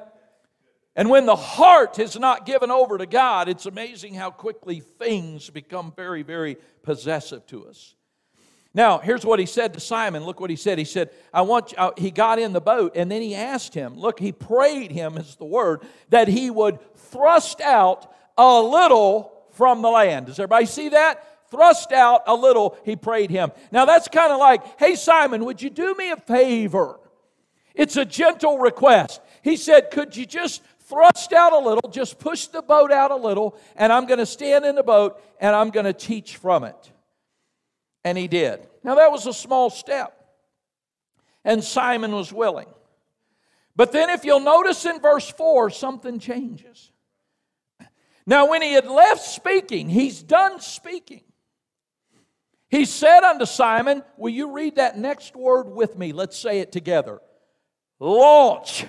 [0.96, 5.50] And when the heart is not given over to God, it's amazing how quickly things
[5.50, 7.96] become very, very possessive to us.
[8.74, 10.26] Now, here's what he said to Simon.
[10.26, 10.78] Look what he said.
[10.78, 13.74] He said, I want you, uh, he got in the boat and then he asked
[13.74, 19.46] him, look, he prayed him, is the word, that he would thrust out a little
[19.52, 20.26] from the land.
[20.26, 21.26] Does everybody see that?
[21.50, 23.52] Thrust out a little, he prayed him.
[23.72, 27.00] Now that's kind of like, hey, Simon, would you do me a favor?
[27.74, 29.22] It's a gentle request.
[29.42, 33.16] He said, could you just thrust out a little, just push the boat out a
[33.16, 36.64] little, and I'm going to stand in the boat and I'm going to teach from
[36.64, 36.92] it.
[38.04, 38.68] And he did.
[38.84, 40.14] Now that was a small step.
[41.44, 42.68] And Simon was willing.
[43.76, 46.92] But then, if you'll notice in verse 4, something changes.
[48.26, 51.24] Now, when he had left speaking, he's done speaking.
[52.70, 56.14] He said unto Simon, Will you read that next word with me?
[56.14, 57.22] Let's say it together.
[58.00, 58.86] Launch.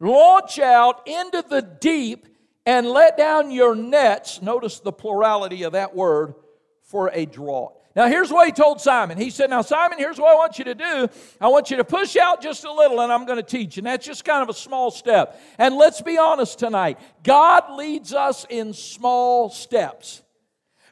[0.00, 2.26] Launch out into the deep
[2.66, 4.42] and let down your nets.
[4.42, 6.34] Notice the plurality of that word
[6.82, 7.72] for a draught.
[7.96, 9.18] Now, here's what he told Simon.
[9.18, 11.08] He said, Now, Simon, here's what I want you to do.
[11.40, 13.78] I want you to push out just a little, and I'm going to teach.
[13.78, 15.40] And that's just kind of a small step.
[15.58, 20.22] And let's be honest tonight God leads us in small steps.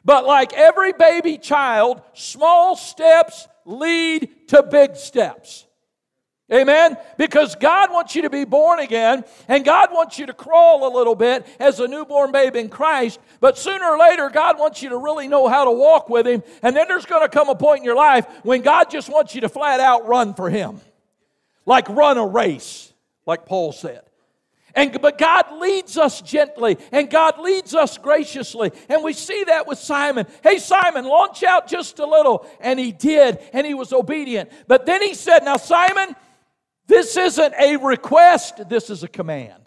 [0.05, 5.65] But like every baby child, small steps lead to big steps.
[6.51, 6.97] Amen?
[7.17, 10.91] Because God wants you to be born again, and God wants you to crawl a
[10.95, 13.19] little bit as a newborn babe in Christ.
[13.39, 16.41] But sooner or later, God wants you to really know how to walk with Him.
[16.63, 19.35] And then there's going to come a point in your life when God just wants
[19.35, 20.81] you to flat out run for Him.
[21.67, 22.91] Like run a race,
[23.27, 24.08] like Paul said.
[24.75, 28.71] And, but God leads us gently and God leads us graciously.
[28.87, 30.27] And we see that with Simon.
[30.43, 32.45] Hey, Simon, launch out just a little.
[32.59, 34.51] And he did, and he was obedient.
[34.67, 36.15] But then he said, Now, Simon,
[36.87, 39.63] this isn't a request, this is a command.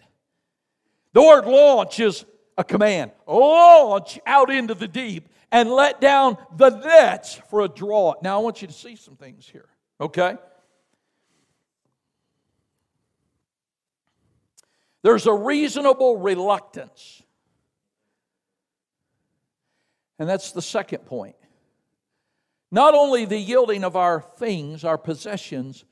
[1.13, 2.25] The word launch is
[2.57, 3.11] a command.
[3.27, 8.23] Launch out into the deep and let down the nets for a draught.
[8.23, 9.69] Now, I want you to see some things here,
[10.01, 10.35] okay?
[15.03, 17.21] There's a reasonable reluctance.
[20.17, 21.35] And that's the second point.
[22.71, 25.85] Not only the yielding of our things, our possessions,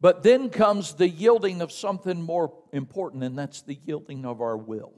[0.00, 4.56] but then comes the yielding of something more important, and that's the yielding of our
[4.56, 4.92] will.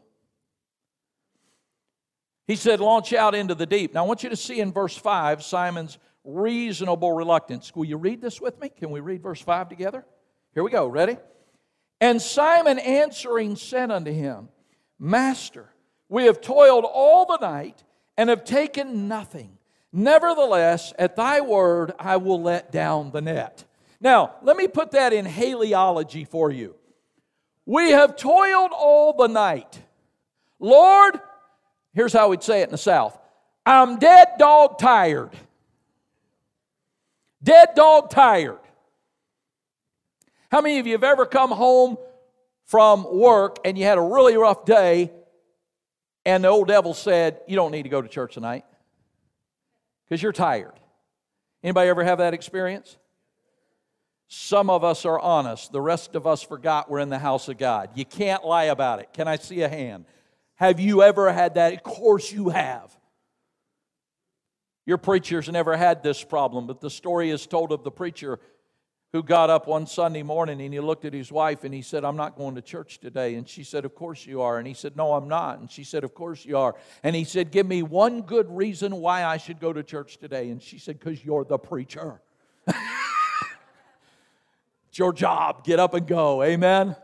[2.46, 3.94] He said, Launch out into the deep.
[3.94, 7.74] Now, I want you to see in verse 5 Simon's reasonable reluctance.
[7.74, 8.68] Will you read this with me?
[8.68, 10.04] Can we read verse 5 together?
[10.54, 10.86] Here we go.
[10.86, 11.16] Ready?
[12.00, 14.48] And Simon answering said unto him,
[14.98, 15.70] Master,
[16.08, 17.82] we have toiled all the night
[18.16, 19.58] and have taken nothing.
[19.92, 23.64] Nevertheless, at thy word, I will let down the net.
[24.00, 26.74] Now, let me put that in haleology for you.
[27.64, 29.80] We have toiled all the night.
[30.60, 31.20] Lord,
[31.94, 33.18] here's how we'd say it in the South
[33.64, 35.30] I'm dead dog tired.
[37.42, 38.58] Dead dog tired.
[40.56, 41.98] How many of you have ever come home
[42.64, 45.12] from work and you had a really rough day
[46.24, 48.64] and the old devil said, You don't need to go to church tonight
[50.08, 50.72] because you're tired?
[51.62, 52.96] Anybody ever have that experience?
[54.28, 55.72] Some of us are honest.
[55.72, 57.90] The rest of us forgot we're in the house of God.
[57.94, 59.10] You can't lie about it.
[59.12, 60.06] Can I see a hand?
[60.54, 61.74] Have you ever had that?
[61.74, 62.96] Of course you have.
[64.86, 68.38] Your preacher's never had this problem, but the story is told of the preacher
[69.16, 72.04] who got up one Sunday morning and he looked at his wife and he said,
[72.04, 73.34] I'm not going to church today.
[73.36, 74.58] And she said, Of course you are.
[74.58, 75.58] And he said, No, I'm not.
[75.58, 76.74] And she said, Of course you are.
[77.02, 80.50] And he said, Give me one good reason why I should go to church today.
[80.50, 82.20] And she said, Because you're the preacher.
[82.66, 82.76] it's
[84.92, 85.64] your job.
[85.64, 86.42] Get up and go.
[86.42, 86.94] Amen.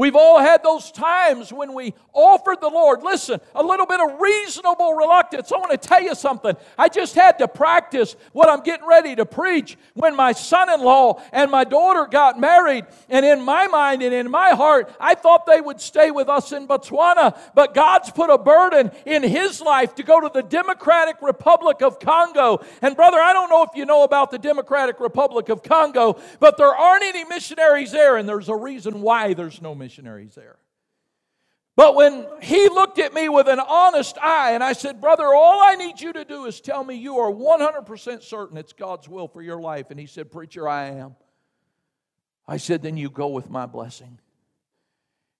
[0.00, 4.18] We've all had those times when we offered the Lord, listen, a little bit of
[4.18, 5.52] reasonable reluctance.
[5.52, 6.56] I want to tell you something.
[6.78, 10.80] I just had to practice what I'm getting ready to preach when my son in
[10.80, 12.86] law and my daughter got married.
[13.10, 16.50] And in my mind and in my heart, I thought they would stay with us
[16.52, 17.38] in Botswana.
[17.54, 22.00] But God's put a burden in his life to go to the Democratic Republic of
[22.00, 22.64] Congo.
[22.80, 26.56] And brother, I don't know if you know about the Democratic Republic of Congo, but
[26.56, 30.58] there aren't any missionaries there, and there's a reason why there's no missionaries there.
[31.76, 35.62] But when he looked at me with an honest eye, and I said, Brother, all
[35.62, 39.28] I need you to do is tell me you are 100% certain it's God's will
[39.28, 39.90] for your life.
[39.90, 41.16] And he said, Preacher, I am.
[42.46, 44.18] I said, Then you go with my blessing.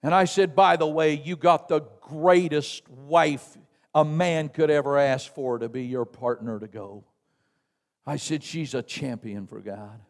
[0.03, 3.59] And I said, By the way, you got the greatest wife
[3.94, 7.05] a man could ever ask for to be your partner to go.
[8.07, 10.01] I said, She's a champion for God.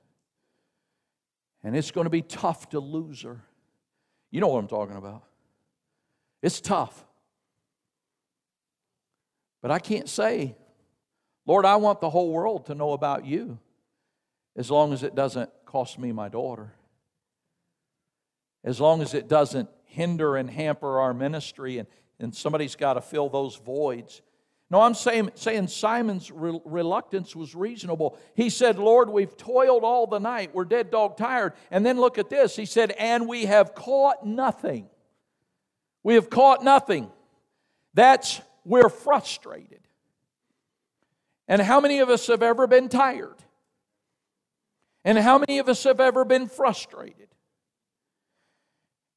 [1.64, 3.42] And it's going to be tough to lose her.
[4.30, 5.22] You know what I'm talking about.
[6.42, 7.04] It's tough.
[9.62, 10.56] But I can't say,
[11.46, 13.58] Lord, I want the whole world to know about you
[14.56, 16.72] as long as it doesn't cost me my daughter.
[18.64, 23.00] As long as it doesn't hinder and hamper our ministry and, and somebody's got to
[23.00, 24.22] fill those voids.
[24.70, 28.16] No, I'm saying, saying Simon's re- reluctance was reasonable.
[28.36, 30.54] He said, Lord, we've toiled all the night.
[30.54, 31.54] We're dead dog tired.
[31.72, 32.54] And then look at this.
[32.54, 34.88] He said, and we have caught nothing.
[36.04, 37.10] We have caught nothing.
[37.94, 39.80] That's, we're frustrated.
[41.48, 43.34] And how many of us have ever been tired?
[45.04, 47.26] And how many of us have ever been frustrated?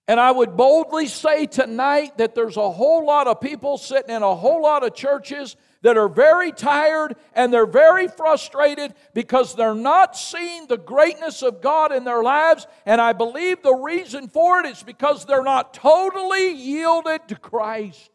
[0.08, 4.22] And I would boldly say tonight that there's a whole lot of people sitting in
[4.22, 9.76] a whole lot of churches that are very tired and they're very frustrated because they're
[9.76, 12.68] not seeing the greatness of God in their lives.
[12.86, 18.12] And I believe the reason for it is because they're not totally yielded to Christ.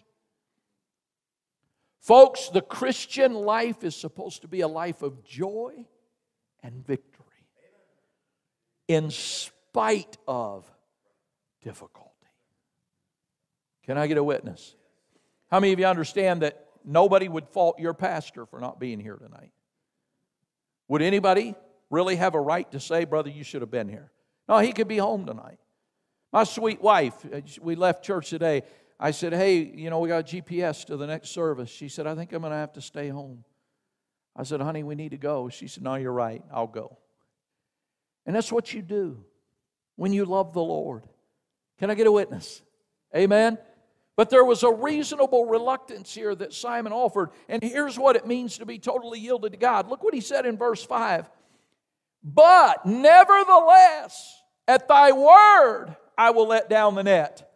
[2.01, 5.87] Folks, the Christian life is supposed to be a life of joy
[6.63, 7.25] and victory
[8.89, 10.71] in spite of
[11.69, 12.09] difficulty.
[13.85, 14.75] Can I get a witness?
[15.51, 19.17] How many of you understand that nobody would fault your pastor for not being here
[19.17, 19.53] tonight?
[20.89, 21.55] Would anybody
[21.91, 24.11] really have a right to say, brother, you should have been here?
[24.49, 25.59] No, he could be home tonight.
[26.33, 28.63] My sweet wife, uh, we left church today.
[28.99, 31.69] I said, hey, you know, we got GPS to the next service.
[31.69, 33.45] She said, I think I'm going to have to stay home.
[34.35, 35.51] I said, honey, we need to go.
[35.51, 36.43] She said, no, you're right.
[36.51, 36.97] I'll go.
[38.25, 39.23] And that's what you do
[39.97, 41.05] when you love the Lord.
[41.79, 42.63] Can I get a witness?
[43.17, 43.59] Amen.
[44.17, 47.31] But there was a reasonable reluctance here that Simon offered.
[47.49, 49.89] And here's what it means to be totally yielded to God.
[49.89, 51.31] Look what he said in verse 5.
[52.25, 57.49] But nevertheless, at thy word, I will let down the net.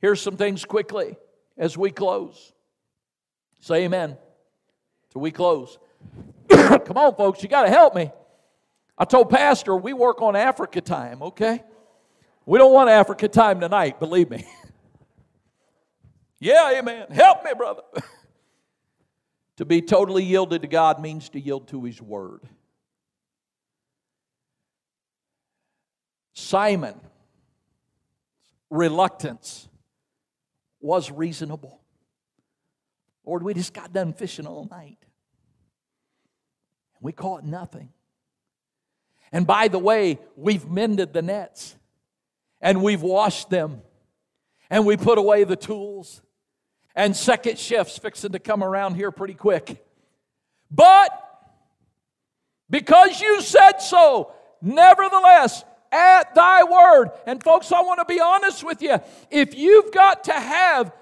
[0.00, 1.16] Here's some things quickly
[1.58, 2.52] as we close.
[3.58, 4.16] Say amen.
[5.10, 5.78] Till we close.
[6.48, 8.12] Come on, folks, you got to help me.
[8.96, 11.64] I told Pastor we work on Africa time, okay?
[12.46, 14.46] We don't want Africa time tonight, believe me.
[16.40, 17.06] yeah, amen.
[17.10, 17.82] Help me, brother.
[19.56, 22.42] to be totally yielded to God means to yield to His Word.
[26.34, 27.00] Simon,
[28.68, 29.68] reluctance
[30.80, 31.80] was reasonable.
[33.24, 34.98] Lord, we just got done fishing all night.
[36.96, 37.88] And we caught nothing.
[39.32, 41.76] And by the way, we've mended the nets
[42.64, 43.82] and we've washed them
[44.70, 46.22] and we put away the tools
[46.96, 49.84] and second shift's fixing to come around here pretty quick.
[50.70, 51.12] But
[52.70, 55.62] because you said so, nevertheless,
[55.92, 57.10] at thy word.
[57.26, 58.98] And folks, I want to be honest with you.
[59.30, 60.92] If you've got to have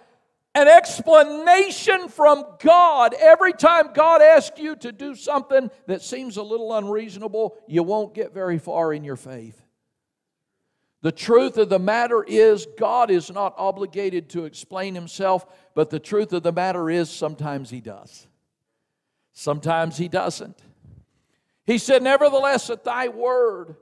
[0.55, 6.43] an explanation from God every time God asks you to do something that seems a
[6.43, 9.63] little unreasonable, you won't get very far in your faith.
[11.03, 15.45] The truth of the matter is, God is not obligated to explain himself,
[15.75, 18.29] but the truth of the matter is, sometimes he does.
[19.33, 20.59] Sometimes he doesn't.
[21.67, 23.77] He said, Nevertheless, at thy word.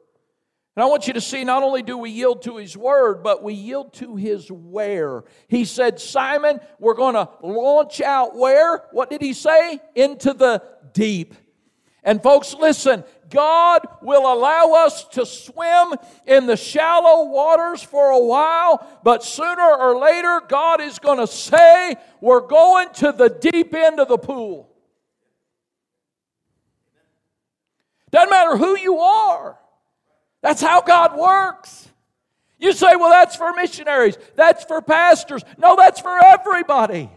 [0.77, 3.43] And I want you to see not only do we yield to his word, but
[3.43, 5.25] we yield to his where.
[5.49, 8.85] He said, Simon, we're going to launch out where?
[8.93, 9.81] What did he say?
[9.95, 10.62] Into the
[10.95, 11.35] deep.
[12.03, 15.95] And folks, listen, God will allow us to swim
[16.26, 21.26] in the shallow waters for a while, but sooner or later, God is going to
[21.26, 24.68] say, We're going to the deep end of the pool.
[28.11, 29.59] Doesn't matter who you are,
[30.43, 31.89] that's how God works.
[32.59, 35.43] You say, Well, that's for missionaries, that's for pastors.
[35.57, 37.11] No, that's for everybody.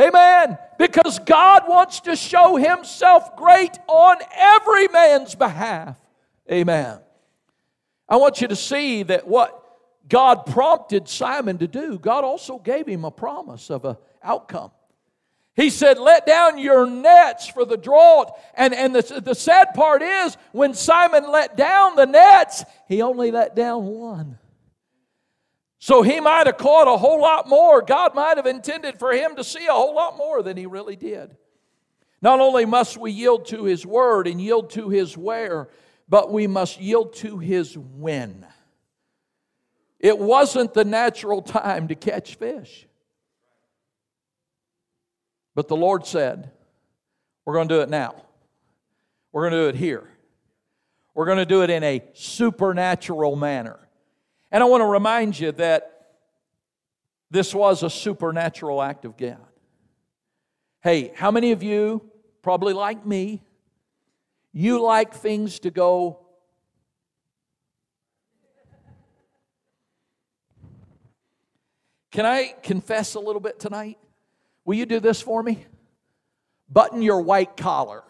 [0.00, 0.58] Amen.
[0.78, 5.96] Because God wants to show Himself great on every man's behalf.
[6.50, 6.98] Amen.
[8.08, 9.60] I want you to see that what
[10.08, 14.72] God prompted Simon to do, God also gave him a promise of an outcome.
[15.54, 18.32] He said, Let down your nets for the draught.
[18.54, 23.30] And, and the, the sad part is, when Simon let down the nets, he only
[23.30, 24.38] let down one.
[25.82, 27.80] So he might have caught a whole lot more.
[27.80, 30.94] God might have intended for him to see a whole lot more than he really
[30.94, 31.34] did.
[32.20, 35.70] Not only must we yield to his word and yield to his where,
[36.06, 38.46] but we must yield to his when.
[39.98, 42.86] It wasn't the natural time to catch fish.
[45.54, 46.50] But the Lord said,
[47.46, 48.16] We're going to do it now.
[49.32, 50.06] We're going to do it here.
[51.14, 53.78] We're going to do it in a supernatural manner.
[54.50, 56.08] And I want to remind you that
[57.30, 59.38] this was a supernatural act of God.
[60.82, 62.02] Hey, how many of you,
[62.42, 63.42] probably like me,
[64.52, 66.20] you like things to go
[72.10, 73.98] Can I confess a little bit tonight?
[74.64, 75.64] Will you do this for me?
[76.68, 78.02] Button your white collar.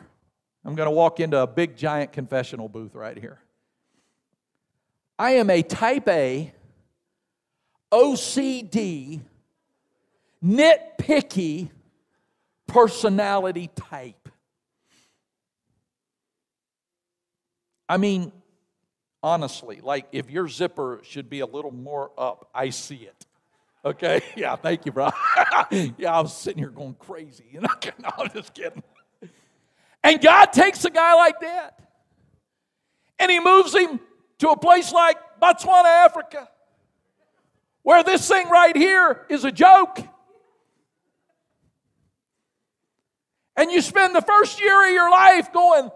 [0.65, 3.41] I'm going to walk into a big giant confessional booth right here.
[5.21, 6.51] I am a type A,
[7.93, 9.21] OCD,
[10.43, 11.69] nitpicky
[12.67, 14.31] personality type.
[17.87, 18.33] I mean,
[19.23, 23.27] honestly, like if your zipper should be a little more up, I see it.
[23.85, 24.23] Okay?
[24.37, 25.11] Yeah, thank you, bro.
[25.99, 27.45] yeah, I was sitting here going crazy.
[27.53, 27.69] You know,
[27.99, 28.83] no, I'm just kidding.
[30.03, 31.79] And God takes a guy like that
[33.19, 34.01] and he moves him
[34.41, 36.49] to a place like Botswana, Africa,
[37.83, 40.01] where this thing right here is a joke.
[43.57, 45.91] And you spend the first year of your life going,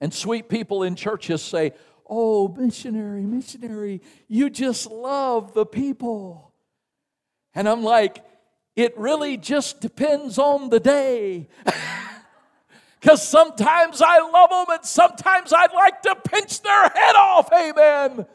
[0.00, 1.72] and sweet people in churches say,
[2.08, 6.52] Oh, missionary, missionary, you just love the people.
[7.52, 8.24] And I'm like,
[8.76, 11.48] it really just depends on the day.
[13.00, 17.52] Because sometimes I love them and sometimes I'd like to pinch their head off.
[17.52, 18.26] Amen.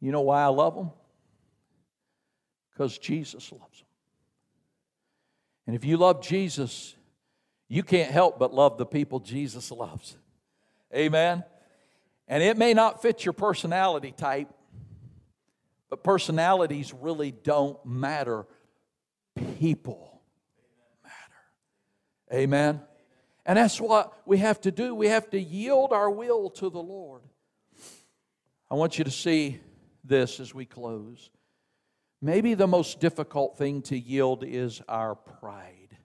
[0.00, 0.90] You know why I love them?
[2.72, 3.86] Because Jesus loves them.
[5.66, 6.96] And if you love Jesus,
[7.68, 10.16] you can't help but love the people Jesus loves.
[10.94, 11.44] Amen.
[12.26, 14.48] And it may not fit your personality type,
[15.88, 18.46] but personalities really don't matter.
[19.58, 20.11] People
[22.32, 22.80] Amen.
[23.44, 24.94] And that's what we have to do.
[24.94, 27.22] We have to yield our will to the Lord.
[28.70, 29.60] I want you to see
[30.04, 31.30] this as we close.
[32.20, 35.96] Maybe the most difficult thing to yield is our pride.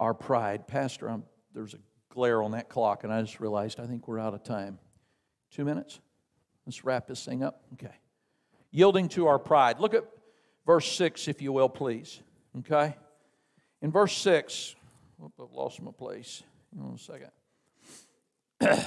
[0.00, 0.66] Our pride.
[0.66, 1.24] Pastor, I'm,
[1.54, 1.78] there's a
[2.08, 4.78] glare on that clock, and I just realized I think we're out of time.
[5.50, 6.00] Two minutes?
[6.66, 7.62] Let's wrap this thing up.
[7.74, 7.94] Okay.
[8.70, 9.78] Yielding to our pride.
[9.80, 10.04] Look at
[10.66, 12.20] verse 6, if you will, please.
[12.58, 12.96] Okay?
[13.82, 14.74] In verse 6,
[15.22, 16.42] Oop, I've lost my place.
[16.76, 16.98] Hold on a
[18.60, 18.84] second.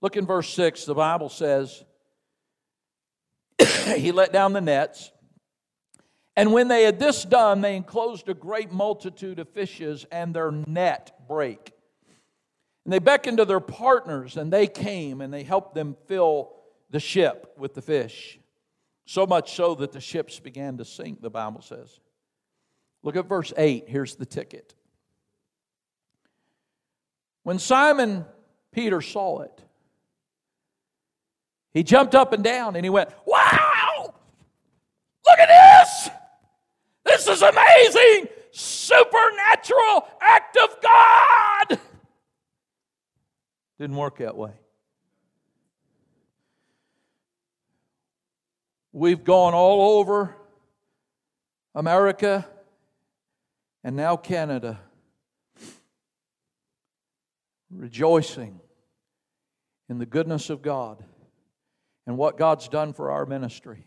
[0.00, 0.84] Look in verse 6.
[0.84, 1.84] The Bible says,
[3.96, 5.10] He let down the nets.
[6.36, 10.50] And when they had this done, they enclosed a great multitude of fishes, and their
[10.50, 11.72] net brake.
[12.84, 16.52] And they beckoned to their partners, and they came and they helped them fill
[16.90, 18.38] the ship with the fish.
[19.04, 22.00] So much so that the ships began to sink, the Bible says.
[23.02, 23.84] Look at verse 8.
[23.88, 24.74] Here's the ticket.
[27.42, 28.24] When Simon
[28.70, 29.60] Peter saw it,
[31.72, 34.14] he jumped up and down and he went, Wow!
[35.26, 36.10] Look at this!
[37.04, 38.28] This is amazing!
[38.52, 41.80] Supernatural act of God!
[43.78, 44.52] Didn't work that way.
[48.92, 50.36] We've gone all over
[51.74, 52.46] America
[53.84, 54.78] and now Canada,
[57.70, 58.60] rejoicing
[59.88, 61.02] in the goodness of God
[62.06, 63.86] and what God's done for our ministry.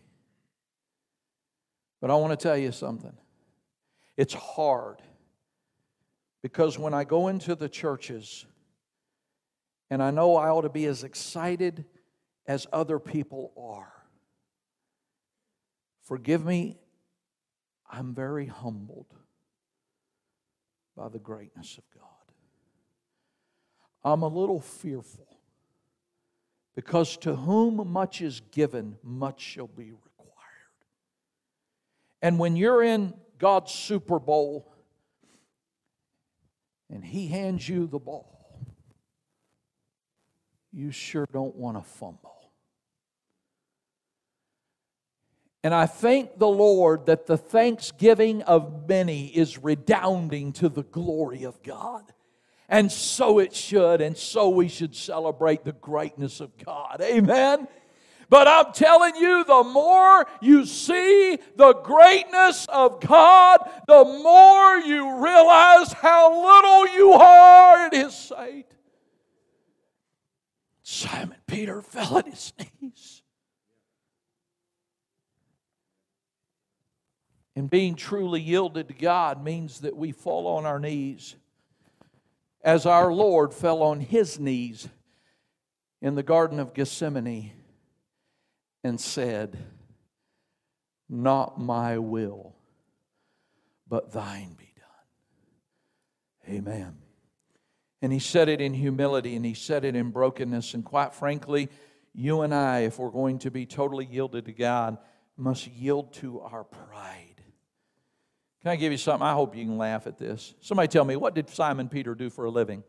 [2.00, 3.16] But I want to tell you something.
[4.16, 5.00] It's hard
[6.42, 8.46] because when I go into the churches,
[9.90, 11.84] and I know I ought to be as excited
[12.46, 13.92] as other people are.
[16.02, 16.78] Forgive me,
[17.90, 19.12] I'm very humbled
[20.96, 22.02] by the greatness of God.
[24.04, 25.26] I'm a little fearful
[26.74, 30.06] because to whom much is given, much shall be required.
[32.22, 34.72] And when you're in God's Super Bowl
[36.88, 38.60] and He hands you the ball,
[40.72, 42.35] you sure don't want to fumble.
[45.66, 51.42] And I thank the Lord that the thanksgiving of many is redounding to the glory
[51.42, 52.04] of God.
[52.68, 57.00] And so it should, and so we should celebrate the greatness of God.
[57.02, 57.66] Amen.
[58.28, 65.20] But I'm telling you, the more you see the greatness of God, the more you
[65.20, 68.70] realize how little you are in His sight.
[70.84, 73.24] Simon Peter fell at his knees.
[77.56, 81.36] And being truly yielded to God means that we fall on our knees
[82.62, 84.88] as our Lord fell on his knees
[86.02, 87.52] in the Garden of Gethsemane
[88.84, 89.56] and said,
[91.08, 92.54] Not my will,
[93.88, 96.56] but thine be done.
[96.56, 96.96] Amen.
[98.02, 100.74] And he said it in humility and he said it in brokenness.
[100.74, 101.70] And quite frankly,
[102.12, 104.98] you and I, if we're going to be totally yielded to God,
[105.36, 107.25] must yield to our pride.
[108.66, 109.24] Can I give you something?
[109.24, 110.52] I hope you can laugh at this.
[110.60, 112.82] Somebody tell me, what did Simon Peter do for a living?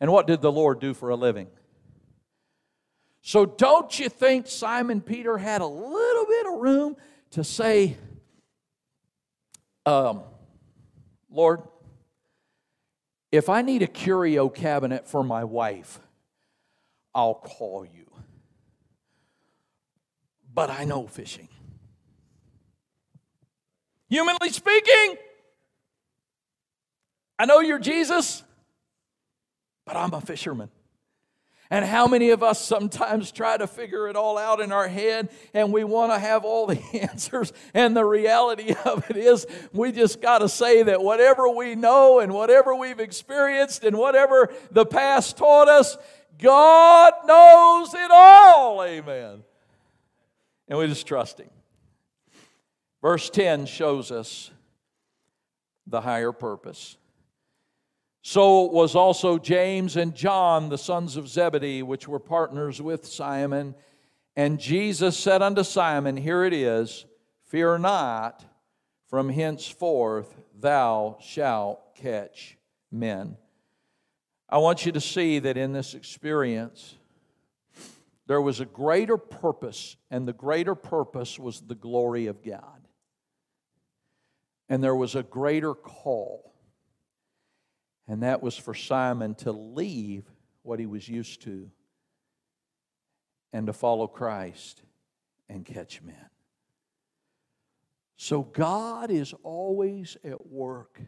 [0.00, 1.46] And what did the Lord do for a living?
[3.20, 6.96] So don't you think Simon Peter had a little bit of room
[7.30, 7.96] to say,
[9.86, 10.24] um,
[11.30, 11.62] Lord,
[13.30, 16.00] if I need a curio cabinet for my wife,
[17.14, 18.10] I'll call you.
[20.52, 21.48] But I know fishing.
[24.12, 25.16] Humanly speaking,
[27.38, 28.44] I know you're Jesus,
[29.86, 30.68] but I'm a fisherman.
[31.70, 35.30] And how many of us sometimes try to figure it all out in our head
[35.54, 37.54] and we want to have all the answers?
[37.72, 42.20] And the reality of it is, we just got to say that whatever we know
[42.20, 45.96] and whatever we've experienced and whatever the past taught us,
[46.38, 48.84] God knows it all.
[48.84, 49.42] Amen.
[50.68, 51.48] And we just trust Him.
[53.02, 54.50] Verse 10 shows us
[55.86, 56.96] the higher purpose.
[58.22, 63.74] So was also James and John, the sons of Zebedee, which were partners with Simon.
[64.36, 67.04] And Jesus said unto Simon, Here it is,
[67.46, 68.44] fear not,
[69.08, 72.56] from henceforth thou shalt catch
[72.92, 73.36] men.
[74.48, 76.94] I want you to see that in this experience,
[78.28, 82.81] there was a greater purpose, and the greater purpose was the glory of God.
[84.72, 86.52] And there was a greater call
[88.08, 90.24] and that was for Simon to leave
[90.62, 91.70] what he was used to
[93.52, 94.82] and to follow Christ
[95.48, 96.30] and catch men.
[98.16, 101.00] So God is always at work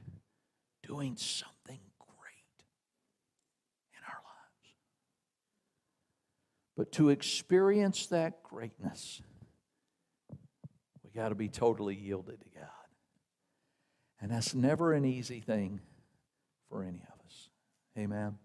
[0.82, 2.64] doing something great
[3.92, 4.74] in our lives.
[6.76, 9.22] But to experience that greatness,
[11.02, 12.68] we got to be totally yielded to God.
[14.24, 15.80] And that's never an easy thing
[16.70, 17.50] for any of us.
[17.98, 18.38] Amen.